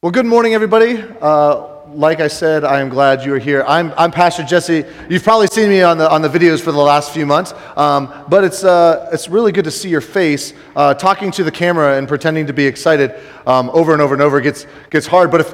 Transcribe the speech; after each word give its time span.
Well, 0.00 0.12
good 0.12 0.26
morning, 0.26 0.54
everybody. 0.54 1.02
Uh, 1.20 1.88
like 1.88 2.20
I 2.20 2.28
said, 2.28 2.62
I 2.62 2.78
am 2.80 2.88
glad 2.88 3.24
you 3.24 3.34
are 3.34 3.38
here. 3.40 3.64
I'm, 3.66 3.92
I'm 3.96 4.12
Pastor 4.12 4.44
Jesse. 4.44 4.84
You've 5.10 5.24
probably 5.24 5.48
seen 5.48 5.70
me 5.70 5.82
on 5.82 5.98
the, 5.98 6.08
on 6.08 6.22
the 6.22 6.28
videos 6.28 6.60
for 6.60 6.70
the 6.70 6.78
last 6.78 7.12
few 7.12 7.26
months, 7.26 7.52
um, 7.76 8.08
but 8.28 8.44
it's, 8.44 8.62
uh, 8.62 9.10
it's 9.12 9.28
really 9.28 9.50
good 9.50 9.64
to 9.64 9.72
see 9.72 9.88
your 9.88 10.00
face. 10.00 10.52
Uh, 10.76 10.94
talking 10.94 11.32
to 11.32 11.42
the 11.42 11.50
camera 11.50 11.98
and 11.98 12.06
pretending 12.06 12.46
to 12.46 12.52
be 12.52 12.64
excited 12.64 13.12
um, 13.44 13.70
over 13.70 13.92
and 13.92 14.00
over 14.00 14.14
and 14.14 14.22
over 14.22 14.40
gets, 14.40 14.68
gets 14.90 15.08
hard, 15.08 15.32
but 15.32 15.40
if, 15.40 15.52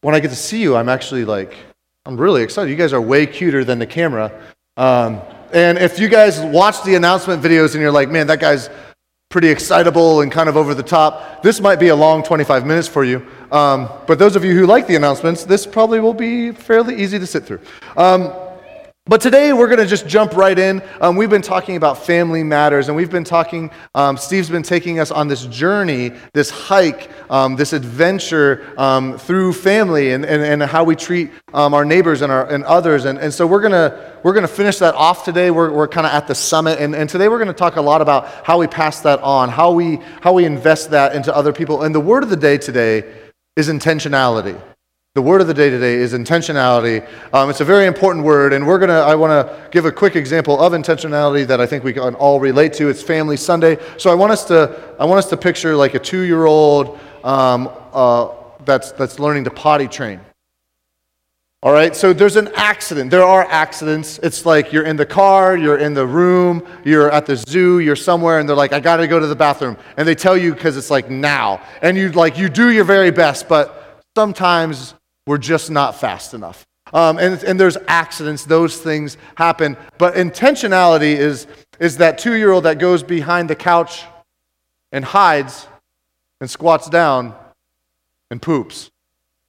when 0.00 0.12
I 0.12 0.18
get 0.18 0.30
to 0.30 0.36
see 0.36 0.60
you, 0.60 0.74
I'm 0.74 0.88
actually 0.88 1.24
like, 1.24 1.54
I'm 2.04 2.16
really 2.16 2.42
excited. 2.42 2.70
You 2.70 2.76
guys 2.76 2.92
are 2.92 3.00
way 3.00 3.26
cuter 3.26 3.62
than 3.62 3.78
the 3.78 3.86
camera. 3.86 4.32
Um, 4.76 5.20
and 5.52 5.78
if 5.78 6.00
you 6.00 6.08
guys 6.08 6.40
watch 6.40 6.82
the 6.82 6.96
announcement 6.96 7.44
videos 7.44 7.74
and 7.74 7.80
you're 7.80 7.92
like, 7.92 8.10
man, 8.10 8.26
that 8.26 8.40
guy's 8.40 8.70
pretty 9.30 9.48
excitable 9.48 10.22
and 10.22 10.32
kind 10.32 10.48
of 10.48 10.56
over 10.56 10.74
the 10.74 10.82
top, 10.82 11.42
this 11.42 11.60
might 11.60 11.78
be 11.78 11.88
a 11.88 11.94
long 11.94 12.22
25 12.22 12.64
minutes 12.64 12.88
for 12.88 13.04
you. 13.04 13.18
Um, 13.52 13.90
but 14.06 14.18
those 14.18 14.36
of 14.36 14.42
you 14.42 14.54
who 14.54 14.64
like 14.64 14.86
the 14.86 14.96
announcements, 14.96 15.44
this 15.44 15.66
probably 15.66 16.00
will 16.00 16.14
be 16.14 16.52
fairly 16.52 16.96
easy 16.96 17.18
to 17.18 17.26
sit 17.26 17.44
through. 17.44 17.60
Um, 17.94 18.32
but 19.08 19.22
today 19.22 19.54
we're 19.54 19.68
going 19.68 19.78
to 19.78 19.86
just 19.86 20.06
jump 20.06 20.36
right 20.36 20.58
in. 20.58 20.82
Um, 21.00 21.16
we've 21.16 21.30
been 21.30 21.40
talking 21.40 21.76
about 21.76 22.04
family 22.04 22.44
matters, 22.44 22.88
and 22.88 22.96
we've 22.96 23.10
been 23.10 23.24
talking, 23.24 23.70
um, 23.94 24.18
Steve's 24.18 24.50
been 24.50 24.62
taking 24.62 25.00
us 25.00 25.10
on 25.10 25.28
this 25.28 25.46
journey, 25.46 26.12
this 26.34 26.50
hike, 26.50 27.10
um, 27.30 27.56
this 27.56 27.72
adventure 27.72 28.66
um, 28.76 29.16
through 29.16 29.54
family 29.54 30.12
and, 30.12 30.26
and, 30.26 30.42
and 30.42 30.62
how 30.62 30.84
we 30.84 30.94
treat 30.94 31.30
um, 31.54 31.72
our 31.72 31.86
neighbors 31.86 32.20
and, 32.20 32.30
our, 32.30 32.46
and 32.46 32.64
others. 32.64 33.06
And, 33.06 33.18
and 33.18 33.32
so 33.32 33.46
we're 33.46 33.62
going 33.62 33.72
to 33.72 34.18
we're 34.22 34.34
gonna 34.34 34.46
finish 34.48 34.78
that 34.78 34.94
off 34.94 35.24
today. 35.24 35.50
We're, 35.50 35.70
we're 35.72 35.88
kind 35.88 36.06
of 36.06 36.12
at 36.12 36.26
the 36.26 36.34
summit, 36.34 36.78
and, 36.78 36.94
and 36.94 37.08
today 37.08 37.28
we're 37.28 37.38
going 37.38 37.48
to 37.48 37.54
talk 37.54 37.76
a 37.76 37.82
lot 37.82 38.02
about 38.02 38.28
how 38.44 38.58
we 38.58 38.66
pass 38.66 39.00
that 39.00 39.20
on, 39.20 39.48
how 39.48 39.72
we, 39.72 40.00
how 40.20 40.34
we 40.34 40.44
invest 40.44 40.90
that 40.90 41.14
into 41.14 41.34
other 41.34 41.52
people. 41.52 41.82
And 41.82 41.94
the 41.94 42.00
word 42.00 42.22
of 42.22 42.28
the 42.28 42.36
day 42.36 42.58
today 42.58 43.10
is 43.56 43.68
intentionality. 43.68 44.60
The 45.18 45.22
word 45.22 45.40
of 45.40 45.48
the 45.48 45.54
day 45.54 45.68
today 45.68 45.94
is 45.94 46.12
intentionality. 46.12 47.04
Um, 47.34 47.50
it's 47.50 47.60
a 47.60 47.64
very 47.64 47.86
important 47.86 48.24
word, 48.24 48.52
and 48.52 48.64
we're 48.64 48.78
gonna. 48.78 49.00
I 49.00 49.16
want 49.16 49.32
to 49.32 49.68
give 49.72 49.84
a 49.84 49.90
quick 49.90 50.14
example 50.14 50.60
of 50.60 50.74
intentionality 50.74 51.44
that 51.48 51.60
I 51.60 51.66
think 51.66 51.82
we 51.82 51.92
can 51.92 52.14
all 52.14 52.38
relate 52.38 52.72
to. 52.74 52.88
It's 52.88 53.02
Family 53.02 53.36
Sunday, 53.36 53.78
so 53.96 54.12
I 54.12 54.14
want 54.14 54.30
us 54.30 54.44
to. 54.44 54.94
I 54.96 55.04
want 55.06 55.18
us 55.18 55.28
to 55.30 55.36
picture 55.36 55.74
like 55.74 55.94
a 55.94 55.98
two-year-old 55.98 57.00
um, 57.24 57.68
uh, 57.92 58.28
that's 58.64 58.92
that's 58.92 59.18
learning 59.18 59.42
to 59.42 59.50
potty 59.50 59.88
train. 59.88 60.20
All 61.64 61.72
right, 61.72 61.96
so 61.96 62.12
there's 62.12 62.36
an 62.36 62.50
accident. 62.54 63.10
There 63.10 63.24
are 63.24 63.44
accidents. 63.50 64.20
It's 64.22 64.46
like 64.46 64.72
you're 64.72 64.84
in 64.84 64.96
the 64.96 65.06
car, 65.06 65.56
you're 65.56 65.78
in 65.78 65.94
the 65.94 66.06
room, 66.06 66.64
you're 66.84 67.10
at 67.10 67.26
the 67.26 67.34
zoo, 67.34 67.80
you're 67.80 67.96
somewhere, 67.96 68.38
and 68.38 68.48
they're 68.48 68.54
like, 68.54 68.72
"I 68.72 68.78
got 68.78 68.98
to 68.98 69.08
go 69.08 69.18
to 69.18 69.26
the 69.26 69.34
bathroom," 69.34 69.78
and 69.96 70.06
they 70.06 70.14
tell 70.14 70.36
you 70.36 70.54
because 70.54 70.76
it's 70.76 70.92
like 70.92 71.10
now, 71.10 71.60
and 71.82 71.96
you 71.96 72.12
like 72.12 72.38
you 72.38 72.48
do 72.48 72.70
your 72.70 72.84
very 72.84 73.10
best, 73.10 73.48
but 73.48 74.04
sometimes 74.16 74.94
we're 75.28 75.36
just 75.36 75.70
not 75.70 75.94
fast 75.94 76.32
enough. 76.32 76.66
Um, 76.94 77.18
and, 77.18 77.42
and 77.44 77.60
there's 77.60 77.76
accidents, 77.86 78.46
those 78.46 78.78
things 78.78 79.18
happen. 79.34 79.76
But 79.98 80.14
intentionality 80.14 81.14
is, 81.16 81.46
is 81.78 81.98
that 81.98 82.16
two 82.16 82.34
year 82.34 82.50
old 82.50 82.64
that 82.64 82.78
goes 82.78 83.02
behind 83.02 83.50
the 83.50 83.54
couch 83.54 84.04
and 84.90 85.04
hides 85.04 85.66
and 86.40 86.50
squats 86.50 86.88
down 86.88 87.34
and 88.30 88.40
poops. 88.40 88.90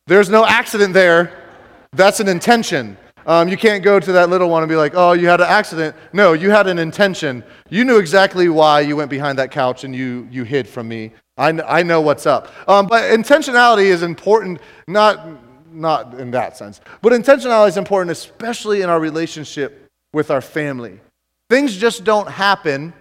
There's 0.07 0.29
no 0.29 0.45
accident 0.45 0.93
there. 0.93 1.45
That's 1.93 2.19
an 2.19 2.27
intention. 2.27 2.97
Um, 3.25 3.47
you 3.47 3.55
can't 3.55 3.81
go 3.81 4.01
to 4.01 4.11
that 4.11 4.29
little 4.29 4.49
one 4.49 4.63
and 4.63 4.69
be 4.69 4.75
like, 4.75 4.95
oh, 4.95 5.13
you 5.13 5.29
had 5.29 5.39
an 5.39 5.47
accident. 5.47 5.95
No, 6.11 6.33
you 6.33 6.49
had 6.49 6.67
an 6.67 6.77
intention. 6.77 7.41
You 7.69 7.85
knew 7.85 7.99
exactly 7.99 8.49
why 8.49 8.81
you 8.81 8.97
went 8.97 9.09
behind 9.09 9.39
that 9.39 9.51
couch 9.51 9.85
and 9.85 9.95
you, 9.95 10.27
you 10.29 10.43
hid 10.43 10.67
from 10.67 10.89
me. 10.89 11.13
I, 11.37 11.49
I 11.49 11.83
know 11.83 12.01
what's 12.01 12.25
up. 12.25 12.49
Um, 12.67 12.87
but 12.87 13.03
intentionality 13.17 13.85
is 13.85 14.03
important, 14.03 14.59
not 14.85 15.48
not 15.71 16.15
in 16.19 16.31
that 16.31 16.57
sense. 16.57 16.81
But 17.01 17.13
intentionality 17.13 17.69
is 17.69 17.77
important, 17.77 18.11
especially 18.11 18.81
in 18.81 18.89
our 18.89 18.99
relationship 18.99 19.89
with 20.13 20.31
our 20.31 20.41
family. 20.41 20.99
Things 21.49 21.75
just 21.75 22.03
don't 22.03 22.29
happen 22.29 22.93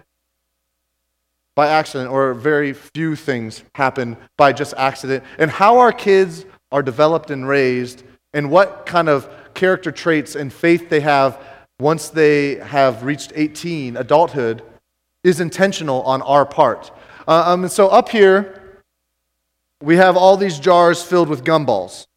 by 1.55 1.67
accident, 1.67 2.09
or 2.09 2.33
very 2.33 2.73
few 2.73 3.15
things 3.15 3.63
happen 3.75 4.15
by 4.37 4.53
just 4.53 4.73
accident. 4.77 5.23
And 5.37 5.51
how 5.51 5.79
our 5.79 5.91
kids 5.91 6.45
are 6.71 6.81
developed 6.81 7.31
and 7.31 7.47
raised, 7.47 8.03
and 8.33 8.49
what 8.49 8.85
kind 8.85 9.09
of 9.09 9.29
character 9.53 9.91
traits 9.91 10.35
and 10.35 10.53
faith 10.53 10.89
they 10.89 11.01
have 11.01 11.43
once 11.79 12.09
they 12.09 12.55
have 12.55 13.03
reached 13.03 13.33
18, 13.35 13.97
adulthood, 13.97 14.63
is 15.23 15.39
intentional 15.39 16.01
on 16.03 16.21
our 16.21 16.45
part. 16.45 16.91
Uh, 17.27 17.43
um, 17.53 17.63
and 17.63 17.71
so 17.71 17.89
up 17.89 18.09
here, 18.09 18.81
we 19.81 19.95
have 19.95 20.17
all 20.17 20.37
these 20.37 20.59
jars 20.59 21.01
filled 21.03 21.29
with 21.29 21.43
gumballs. 21.43 22.07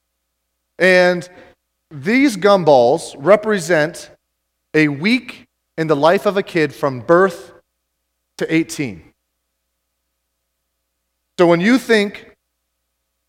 And 0.78 1.28
these 1.90 2.36
gumballs 2.36 3.14
represent 3.18 4.10
a 4.74 4.88
week 4.88 5.46
in 5.76 5.86
the 5.86 5.96
life 5.96 6.26
of 6.26 6.36
a 6.36 6.42
kid 6.42 6.74
from 6.74 7.00
birth 7.00 7.52
to 8.38 8.54
18. 8.54 9.12
So 11.38 11.46
when 11.46 11.60
you 11.60 11.78
think, 11.78 12.36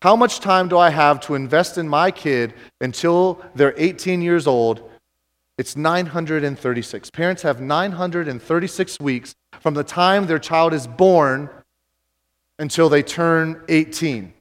how 0.02 0.16
much 0.16 0.40
time 0.40 0.68
do 0.68 0.78
I 0.78 0.90
have 0.90 1.20
to 1.20 1.34
invest 1.34 1.78
in 1.78 1.88
my 1.88 2.10
kid 2.10 2.54
until 2.80 3.42
they're 3.54 3.74
18 3.76 4.20
years 4.20 4.46
old? 4.46 4.90
It's 5.56 5.76
936. 5.76 7.10
Parents 7.10 7.42
have 7.42 7.60
936 7.60 9.00
weeks 9.00 9.34
from 9.60 9.74
the 9.74 9.84
time 9.84 10.26
their 10.26 10.38
child 10.38 10.74
is 10.74 10.86
born 10.86 11.48
until 12.58 12.88
they 12.88 13.02
turn 13.02 13.62
18. 13.68 14.34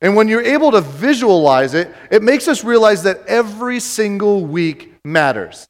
And 0.00 0.14
when 0.14 0.28
you're 0.28 0.42
able 0.42 0.70
to 0.72 0.80
visualize 0.80 1.74
it, 1.74 1.92
it 2.10 2.22
makes 2.22 2.46
us 2.46 2.62
realize 2.62 3.02
that 3.02 3.26
every 3.26 3.80
single 3.80 4.44
week 4.44 4.94
matters. 5.04 5.68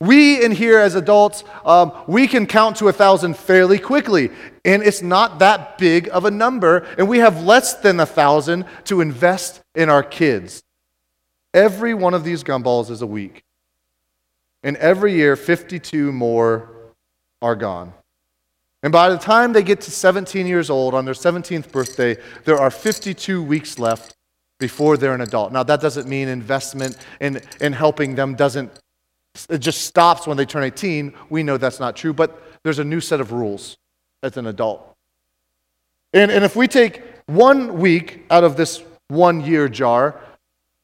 We 0.00 0.44
in 0.44 0.52
here 0.52 0.78
as 0.78 0.94
adults, 0.94 1.44
um, 1.64 1.92
we 2.06 2.26
can 2.26 2.46
count 2.46 2.76
to 2.76 2.88
a 2.88 2.92
thousand 2.92 3.36
fairly 3.36 3.78
quickly, 3.78 4.30
and 4.64 4.82
it's 4.82 5.02
not 5.02 5.38
that 5.38 5.78
big 5.78 6.08
of 6.08 6.24
a 6.24 6.30
number, 6.30 6.78
and 6.98 7.08
we 7.08 7.18
have 7.18 7.42
less 7.42 7.74
than 7.74 7.98
a 8.00 8.06
thousand 8.06 8.66
to 8.84 9.00
invest 9.00 9.62
in 9.74 9.88
our 9.88 10.02
kids. 10.02 10.62
Every 11.54 11.94
one 11.94 12.12
of 12.12 12.24
these 12.24 12.44
gumballs 12.44 12.90
is 12.90 13.02
a 13.02 13.06
week, 13.06 13.44
and 14.62 14.76
every 14.76 15.14
year, 15.14 15.36
52 15.36 16.12
more 16.12 16.68
are 17.40 17.56
gone. 17.56 17.94
And 18.84 18.92
by 18.92 19.08
the 19.08 19.16
time 19.16 19.54
they 19.54 19.62
get 19.62 19.80
to 19.80 19.90
17 19.90 20.46
years 20.46 20.68
old, 20.68 20.92
on 20.92 21.06
their 21.06 21.14
17th 21.14 21.72
birthday, 21.72 22.18
there 22.44 22.58
are 22.58 22.70
52 22.70 23.42
weeks 23.42 23.78
left 23.78 24.14
before 24.58 24.98
they're 24.98 25.14
an 25.14 25.22
adult. 25.22 25.52
Now, 25.52 25.62
that 25.62 25.80
doesn't 25.80 26.06
mean 26.06 26.28
investment 26.28 26.98
in, 27.18 27.40
in 27.62 27.72
helping 27.72 28.14
them 28.14 28.34
doesn't, 28.34 28.70
it 29.48 29.58
just 29.58 29.86
stops 29.86 30.26
when 30.26 30.36
they 30.36 30.44
turn 30.44 30.64
18. 30.64 31.14
We 31.30 31.42
know 31.42 31.56
that's 31.56 31.80
not 31.80 31.96
true, 31.96 32.12
but 32.12 32.38
there's 32.62 32.78
a 32.78 32.84
new 32.84 33.00
set 33.00 33.22
of 33.22 33.32
rules 33.32 33.78
as 34.22 34.36
an 34.36 34.46
adult. 34.46 34.94
And, 36.12 36.30
and 36.30 36.44
if 36.44 36.54
we 36.54 36.68
take 36.68 37.02
one 37.24 37.78
week 37.78 38.26
out 38.28 38.44
of 38.44 38.58
this 38.58 38.82
one 39.08 39.40
year 39.40 39.66
jar, 39.66 40.20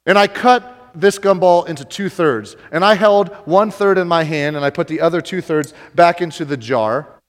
and 0.06 0.18
I 0.18 0.26
cut 0.26 0.92
this 0.94 1.18
gumball 1.18 1.68
into 1.68 1.84
two 1.84 2.08
thirds, 2.08 2.56
and 2.72 2.82
I 2.82 2.94
held 2.94 3.28
one 3.44 3.70
third 3.70 3.98
in 3.98 4.08
my 4.08 4.24
hand, 4.24 4.56
and 4.56 4.64
I 4.64 4.70
put 4.70 4.88
the 4.88 5.02
other 5.02 5.20
two 5.20 5.42
thirds 5.42 5.74
back 5.94 6.22
into 6.22 6.46
the 6.46 6.56
jar, 6.56 7.19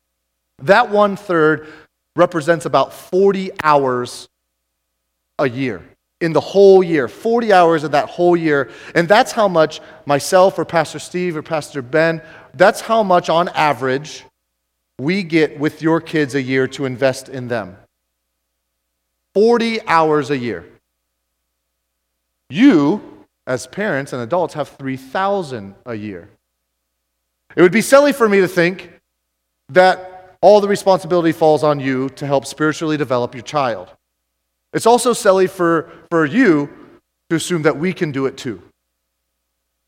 that 0.62 0.90
one 0.90 1.16
third 1.16 1.68
represents 2.16 2.66
about 2.66 2.94
40 2.94 3.52
hours 3.64 4.30
a 5.40 5.50
year 5.50 5.82
in 6.22 6.34
the 6.34 6.40
whole 6.40 6.84
year, 6.84 7.08
40 7.08 7.52
hours 7.52 7.84
of 7.84 7.92
that 7.92 8.08
whole 8.08 8.38
year. 8.38 8.70
And 8.94 9.08
that's 9.08 9.32
how 9.32 9.48
much 9.48 9.82
myself 10.06 10.58
or 10.60 10.66
Pastor 10.66 11.00
Steve 11.00 11.36
or 11.36 11.42
Pastor 11.42 11.82
Ben, 11.82 12.22
that's 12.54 12.82
how 12.82 13.02
much 13.02 13.30
on 13.30 13.50
average 13.50 14.24
we 15.00 15.24
get 15.24 15.60
with 15.60 15.82
your 15.82 16.00
kids 16.00 16.36
a 16.36 16.42
year 16.42 16.68
to 16.68 16.86
invest 16.86 17.28
in 17.28 17.48
them. 17.48 17.76
40 19.34 19.88
hours 19.88 20.30
a 20.30 20.38
year. 20.38 20.66
You, 22.50 23.26
as 23.48 23.66
parents 23.66 24.14
and 24.14 24.22
adults, 24.22 24.54
have 24.54 24.70
3,000 24.70 25.74
a 25.86 25.96
year. 25.96 26.30
It 27.56 27.62
would 27.62 27.72
be 27.72 27.82
silly 27.82 28.14
for 28.14 28.30
me 28.30 28.42
to 28.42 28.48
think 28.48 28.92
that 29.70 30.11
all 30.42 30.60
the 30.60 30.68
responsibility 30.68 31.32
falls 31.32 31.64
on 31.64 31.80
you 31.80 32.10
to 32.10 32.26
help 32.26 32.46
spiritually 32.46 32.98
develop 32.98 33.34
your 33.36 33.44
child. 33.44 33.90
It's 34.74 34.86
also 34.86 35.14
silly 35.14 35.48
for, 35.48 35.92
for 36.10 36.26
you 36.26 36.70
to 37.30 37.36
assume 37.36 37.62
that 37.64 37.78
we 37.78 37.94
can 37.94 38.12
do 38.12 38.26
it 38.26 38.38
too. 38.38 38.62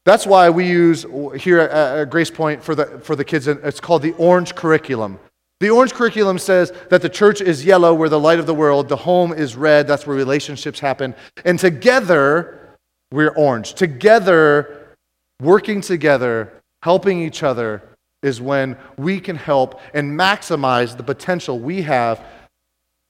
That's 0.06 0.28
why 0.28 0.50
we 0.50 0.68
use 0.68 1.06
here 1.40 1.60
at 1.60 2.10
Grace 2.10 2.30
Point 2.30 2.62
for 2.62 2.76
the, 2.76 3.00
for 3.00 3.16
the 3.16 3.24
kids, 3.24 3.48
it's 3.48 3.80
called 3.80 4.02
the 4.02 4.12
Orange 4.14 4.54
Curriculum. 4.54 5.18
The 5.62 5.70
Orange 5.70 5.94
Curriculum 5.94 6.40
says 6.40 6.74
that 6.90 7.02
the 7.02 7.08
church 7.08 7.40
is 7.40 7.64
yellow, 7.64 7.94
we're 7.94 8.10
the 8.10 8.20
light 8.20 8.40
of 8.40 8.46
the 8.46 8.54
world, 8.54 8.90
the 8.90 8.98
home 8.98 9.32
is 9.32 9.56
red, 9.56 9.88
that's 9.88 10.06
where 10.06 10.18
relationships 10.18 10.82
happen. 10.82 11.16
And 11.46 11.58
together, 11.58 12.78
we're 13.14 13.30
orange. 13.30 13.76
Together, 13.76 14.98
working 15.40 15.80
together, 15.80 16.62
helping 16.82 17.22
each 17.22 17.44
other, 17.44 17.82
is 18.24 18.42
when 18.42 18.78
we 18.98 19.20
can 19.20 19.36
help 19.36 19.80
and 19.94 20.18
maximize 20.18 20.98
the 20.98 21.04
potential 21.04 21.60
we 21.60 21.84
have 21.84 22.26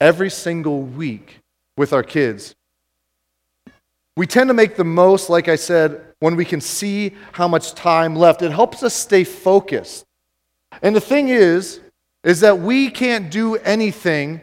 every 0.00 0.30
single 0.30 0.82
week 0.82 1.40
with 1.76 1.92
our 1.92 2.02
kids. 2.02 2.54
We 4.16 4.26
tend 4.26 4.48
to 4.48 4.54
make 4.54 4.76
the 4.76 4.84
most, 4.84 5.30
like 5.30 5.48
I 5.48 5.56
said, 5.56 6.04
when 6.20 6.36
we 6.36 6.44
can 6.44 6.60
see 6.60 7.14
how 7.32 7.48
much 7.48 7.74
time 7.74 8.14
left. 8.14 8.42
It 8.42 8.52
helps 8.52 8.82
us 8.82 8.94
stay 8.94 9.24
focused. 9.24 10.04
And 10.82 10.94
the 10.94 11.00
thing 11.00 11.28
is, 11.28 11.80
is 12.22 12.40
that 12.40 12.58
we 12.58 12.90
can't 12.90 13.30
do 13.30 13.56
anything, 13.56 14.40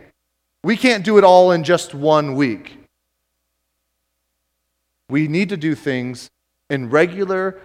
we 0.64 0.78
can't 0.78 1.04
do 1.04 1.18
it 1.18 1.24
all 1.24 1.52
in 1.52 1.64
just 1.64 1.94
one 1.94 2.36
week. 2.36 2.78
We 5.10 5.28
need 5.28 5.50
to 5.50 5.58
do 5.58 5.76
things 5.76 6.30
in 6.70 6.90
regular, 6.90 7.60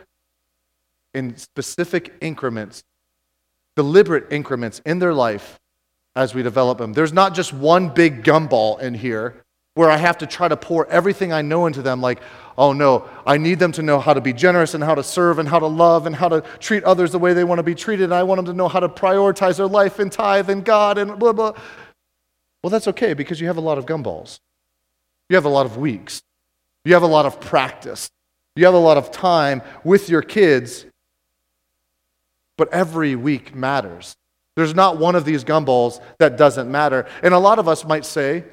in 1.15 1.37
specific 1.37 2.15
increments, 2.21 2.83
deliberate 3.77 4.33
increments 4.33 4.81
in 4.85 4.99
their 4.99 5.15
life 5.15 5.61
as 6.17 6.35
we 6.35 6.43
develop 6.43 6.79
them. 6.79 6.95
There's 6.95 7.13
not 7.13 7.35
just 7.35 7.53
one 7.53 7.91
big 7.91 8.25
gumball 8.25 8.81
in 8.81 8.95
here 8.95 9.45
where 9.75 9.91
I 9.91 9.99
have 9.99 10.17
to 10.19 10.27
try 10.27 10.49
to 10.49 10.57
pour 10.57 10.87
everything 10.87 11.35
I 11.35 11.43
know 11.43 11.67
into 11.67 11.83
them, 11.83 12.01
like, 12.01 12.23
oh 12.57 12.73
no, 12.73 13.07
I 13.27 13.37
need 13.37 13.59
them 13.59 13.73
to 13.73 13.83
know 13.83 14.01
how 14.01 14.15
to 14.15 14.23
be 14.23 14.33
generous 14.33 14.73
and 14.73 14.83
how 14.83 14.95
to 14.95 15.03
serve 15.03 15.39
and 15.39 15.47
how 15.47 15.59
to 15.59 15.67
love 15.67 16.07
and 16.07 16.17
how 16.17 16.31
to 16.31 16.41
treat 16.61 16.83
others 16.85 17.13
the 17.13 17.19
way 17.19 17.35
they 17.35 17.45
want 17.45 17.59
to 17.59 17.63
be 17.63 17.75
treated. 17.75 18.05
And 18.05 18.15
I 18.15 18.23
want 18.23 18.39
them 18.39 18.47
to 18.47 18.55
know 18.55 18.69
how 18.69 18.81
to 18.81 18.89
prioritize 18.89 19.59
their 19.59 19.67
life 19.67 19.99
and 19.99 20.11
tithe 20.11 20.49
and 20.49 20.65
God 20.65 20.97
and 20.97 21.19
blah, 21.19 21.35
blah. 21.35 21.53
Well, 22.63 22.71
that's 22.71 22.89
okay 22.89 23.13
because 23.13 23.39
you 23.39 23.49
have 23.49 23.59
a 23.59 23.61
lot 23.61 23.77
of 23.77 23.85
gumballs. 23.85 24.41
You 25.29 25.37
have 25.37 25.45
a 25.45 25.51
lot 25.51 25.67
of 25.67 25.77
weeks. 25.77 26.23
You 26.87 26.95
have 26.95 27.03
a 27.03 27.07
lot 27.07 27.27
of 27.27 27.39
practice. 27.39 28.11
You 28.55 28.65
have 28.65 28.75
a 28.75 28.79
lot 28.79 28.97
of 28.97 29.11
time 29.11 29.61
with 29.85 30.09
your 30.09 30.23
kids. 30.23 30.87
But 32.57 32.73
every 32.73 33.17
week 33.17 33.55
matters. 33.55 34.17
There's 34.57 34.75
not 34.75 34.99
one 34.99 35.15
of 35.15 35.25
these 35.25 35.45
gumballs 35.45 36.01
that 36.19 36.37
doesn't 36.39 36.71
matter. 36.71 37.07
And 37.23 37.35
a 37.35 37.39
lot 37.39 37.59
of 37.59 37.69
us 37.69 37.85
might 37.85 38.07
say, 38.07 38.45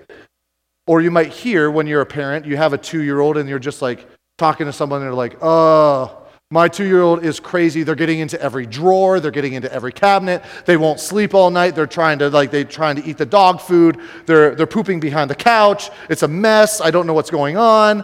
or 0.85 1.01
you 1.01 1.11
might 1.11 1.31
hear 1.31 1.71
when 1.71 1.87
you're 1.87 2.01
a 2.01 2.05
parent, 2.05 2.45
you 2.45 2.57
have 2.57 2.73
a 2.73 2.77
two 2.77 3.01
year 3.01 3.21
old 3.21 3.37
and 3.37 3.47
you're 3.47 3.59
just 3.59 3.81
like 3.81 4.05
talking 4.37 4.65
to 4.65 4.73
someone 4.73 4.99
and 4.99 5.07
they're 5.07 5.13
like, 5.13 5.37
oh, 5.41 6.19
my 6.51 6.67
two 6.67 6.85
year 6.85 7.01
old 7.01 7.23
is 7.23 7.39
crazy. 7.39 7.83
They're 7.83 7.95
getting 7.95 8.19
into 8.19 8.39
every 8.41 8.65
drawer, 8.65 9.19
they're 9.21 9.31
getting 9.31 9.53
into 9.53 9.71
every 9.73 9.93
cabinet. 9.93 10.43
They 10.65 10.75
won't 10.75 10.99
sleep 10.99 11.33
all 11.33 11.49
night. 11.49 11.73
They're 11.73 11.87
trying 11.87 12.19
to 12.19 12.29
like 12.29 12.51
they're 12.51 12.65
trying 12.65 12.97
to 12.97 13.05
eat 13.05 13.17
the 13.17 13.25
dog 13.25 13.61
food. 13.61 13.99
They're 14.25 14.53
they're 14.53 14.67
pooping 14.67 14.99
behind 14.99 15.29
the 15.29 15.35
couch. 15.35 15.89
It's 16.09 16.21
a 16.21 16.27
mess. 16.27 16.81
I 16.81 16.91
don't 16.91 17.07
know 17.07 17.13
what's 17.13 17.31
going 17.31 17.55
on. 17.57 18.03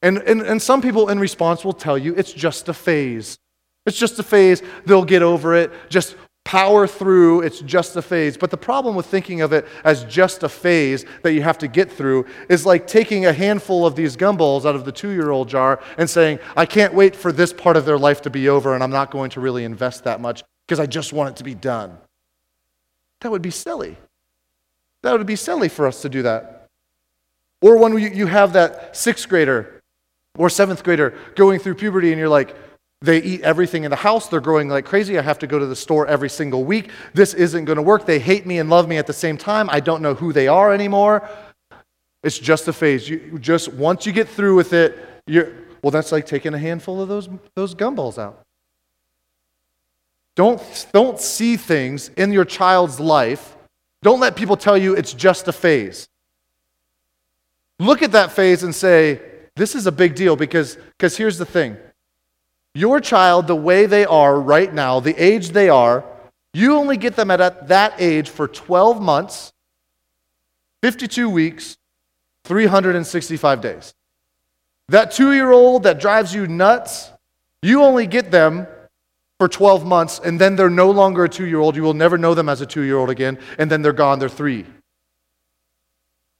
And, 0.00 0.18
and, 0.18 0.42
and 0.42 0.62
some 0.62 0.80
people 0.80 1.08
in 1.08 1.18
response 1.18 1.64
will 1.64 1.72
tell 1.72 1.98
you 1.98 2.14
it's 2.14 2.32
just 2.32 2.68
a 2.68 2.74
phase. 2.74 3.38
It's 3.88 3.98
just 3.98 4.18
a 4.18 4.22
phase. 4.22 4.62
They'll 4.86 5.04
get 5.04 5.22
over 5.22 5.54
it. 5.56 5.72
Just 5.88 6.14
power 6.48 6.86
through, 6.86 7.42
it's 7.42 7.60
just 7.60 7.94
a 7.96 8.00
phase. 8.00 8.38
But 8.38 8.50
the 8.50 8.56
problem 8.56 8.96
with 8.96 9.04
thinking 9.04 9.42
of 9.42 9.52
it 9.52 9.66
as 9.84 10.04
just 10.04 10.42
a 10.42 10.48
phase 10.48 11.04
that 11.22 11.32
you 11.34 11.42
have 11.42 11.58
to 11.58 11.68
get 11.68 11.92
through 11.92 12.24
is 12.48 12.64
like 12.64 12.86
taking 12.86 13.26
a 13.26 13.34
handful 13.34 13.84
of 13.84 13.96
these 13.96 14.16
gumballs 14.16 14.64
out 14.64 14.74
of 14.74 14.86
the 14.86 14.92
two 14.92 15.10
year 15.10 15.30
old 15.30 15.50
jar 15.50 15.78
and 15.98 16.08
saying, 16.08 16.38
I 16.56 16.64
can't 16.64 16.94
wait 16.94 17.14
for 17.14 17.32
this 17.32 17.52
part 17.52 17.76
of 17.76 17.84
their 17.84 17.98
life 17.98 18.22
to 18.22 18.30
be 18.30 18.48
over 18.48 18.72
and 18.74 18.82
I'm 18.82 18.90
not 18.90 19.10
going 19.10 19.28
to 19.32 19.40
really 19.40 19.64
invest 19.64 20.04
that 20.04 20.22
much 20.22 20.42
because 20.66 20.80
I 20.80 20.86
just 20.86 21.12
want 21.12 21.28
it 21.28 21.36
to 21.36 21.44
be 21.44 21.54
done. 21.54 21.98
That 23.20 23.30
would 23.30 23.42
be 23.42 23.50
silly. 23.50 23.98
That 25.02 25.12
would 25.18 25.26
be 25.26 25.36
silly 25.36 25.68
for 25.68 25.86
us 25.86 26.00
to 26.00 26.08
do 26.08 26.22
that. 26.22 26.68
Or 27.60 27.76
when 27.76 27.98
you 27.98 28.26
have 28.26 28.54
that 28.54 28.96
sixth 28.96 29.28
grader 29.28 29.82
or 30.38 30.48
seventh 30.48 30.82
grader 30.82 31.14
going 31.34 31.58
through 31.58 31.74
puberty 31.74 32.10
and 32.10 32.18
you're 32.18 32.28
like, 32.30 32.56
they 33.00 33.22
eat 33.22 33.42
everything 33.42 33.84
in 33.84 33.90
the 33.90 33.96
house. 33.96 34.28
They're 34.28 34.40
growing 34.40 34.68
like 34.68 34.84
crazy. 34.84 35.18
I 35.18 35.22
have 35.22 35.38
to 35.40 35.46
go 35.46 35.58
to 35.58 35.66
the 35.66 35.76
store 35.76 36.06
every 36.06 36.28
single 36.28 36.64
week. 36.64 36.90
This 37.14 37.32
isn't 37.34 37.64
going 37.64 37.76
to 37.76 37.82
work. 37.82 38.06
They 38.06 38.18
hate 38.18 38.44
me 38.44 38.58
and 38.58 38.68
love 38.68 38.88
me 38.88 38.96
at 38.96 39.06
the 39.06 39.12
same 39.12 39.36
time. 39.36 39.68
I 39.70 39.80
don't 39.80 40.02
know 40.02 40.14
who 40.14 40.32
they 40.32 40.48
are 40.48 40.72
anymore. 40.72 41.28
It's 42.24 42.38
just 42.38 42.66
a 42.66 42.72
phase. 42.72 43.08
You 43.08 43.38
just 43.38 43.72
once 43.72 44.04
you 44.04 44.12
get 44.12 44.28
through 44.28 44.56
with 44.56 44.72
it, 44.72 44.98
you're 45.26 45.52
well, 45.82 45.90
that's 45.90 46.12
like 46.12 46.26
taking 46.26 46.54
a 46.54 46.58
handful 46.58 47.00
of 47.00 47.08
those, 47.08 47.28
those 47.54 47.74
gumballs 47.74 48.18
out. 48.18 48.44
Don't, 50.34 50.86
don't 50.92 51.20
see 51.20 51.56
things 51.56 52.10
in 52.10 52.32
your 52.32 52.44
child's 52.44 53.00
life. 53.00 53.56
Don't 54.02 54.20
let 54.20 54.36
people 54.36 54.56
tell 54.56 54.78
you 54.78 54.94
it's 54.94 55.12
just 55.12 55.48
a 55.48 55.52
phase. 55.52 56.08
Look 57.80 58.02
at 58.02 58.12
that 58.12 58.32
phase 58.32 58.62
and 58.62 58.74
say, 58.74 59.20
this 59.56 59.74
is 59.74 59.86
a 59.86 59.92
big 59.92 60.14
deal 60.14 60.36
because 60.36 60.76
because 60.96 61.16
here's 61.16 61.38
the 61.38 61.44
thing 61.44 61.76
your 62.78 63.00
child, 63.00 63.46
the 63.46 63.56
way 63.56 63.86
they 63.86 64.04
are 64.04 64.40
right 64.40 64.72
now, 64.72 65.00
the 65.00 65.14
age 65.22 65.50
they 65.50 65.68
are, 65.68 66.04
you 66.54 66.76
only 66.76 66.96
get 66.96 67.16
them 67.16 67.30
at 67.30 67.68
that 67.68 67.94
age 67.98 68.28
for 68.28 68.48
12 68.48 69.02
months, 69.02 69.52
52 70.82 71.28
weeks, 71.28 71.76
365 72.44 73.60
days. 73.60 73.94
That 74.88 75.10
two 75.10 75.32
year 75.32 75.52
old 75.52 75.82
that 75.82 76.00
drives 76.00 76.34
you 76.34 76.46
nuts, 76.46 77.10
you 77.62 77.82
only 77.82 78.06
get 78.06 78.30
them 78.30 78.66
for 79.38 79.48
12 79.48 79.84
months, 79.84 80.20
and 80.24 80.40
then 80.40 80.56
they're 80.56 80.70
no 80.70 80.90
longer 80.90 81.24
a 81.24 81.28
two 81.28 81.46
year 81.46 81.60
old. 81.60 81.76
You 81.76 81.82
will 81.82 81.94
never 81.94 82.16
know 82.16 82.34
them 82.34 82.48
as 82.48 82.60
a 82.60 82.66
two 82.66 82.82
year 82.82 82.96
old 82.96 83.10
again, 83.10 83.38
and 83.58 83.70
then 83.70 83.82
they're 83.82 83.92
gone, 83.92 84.18
they're 84.18 84.28
three. 84.28 84.64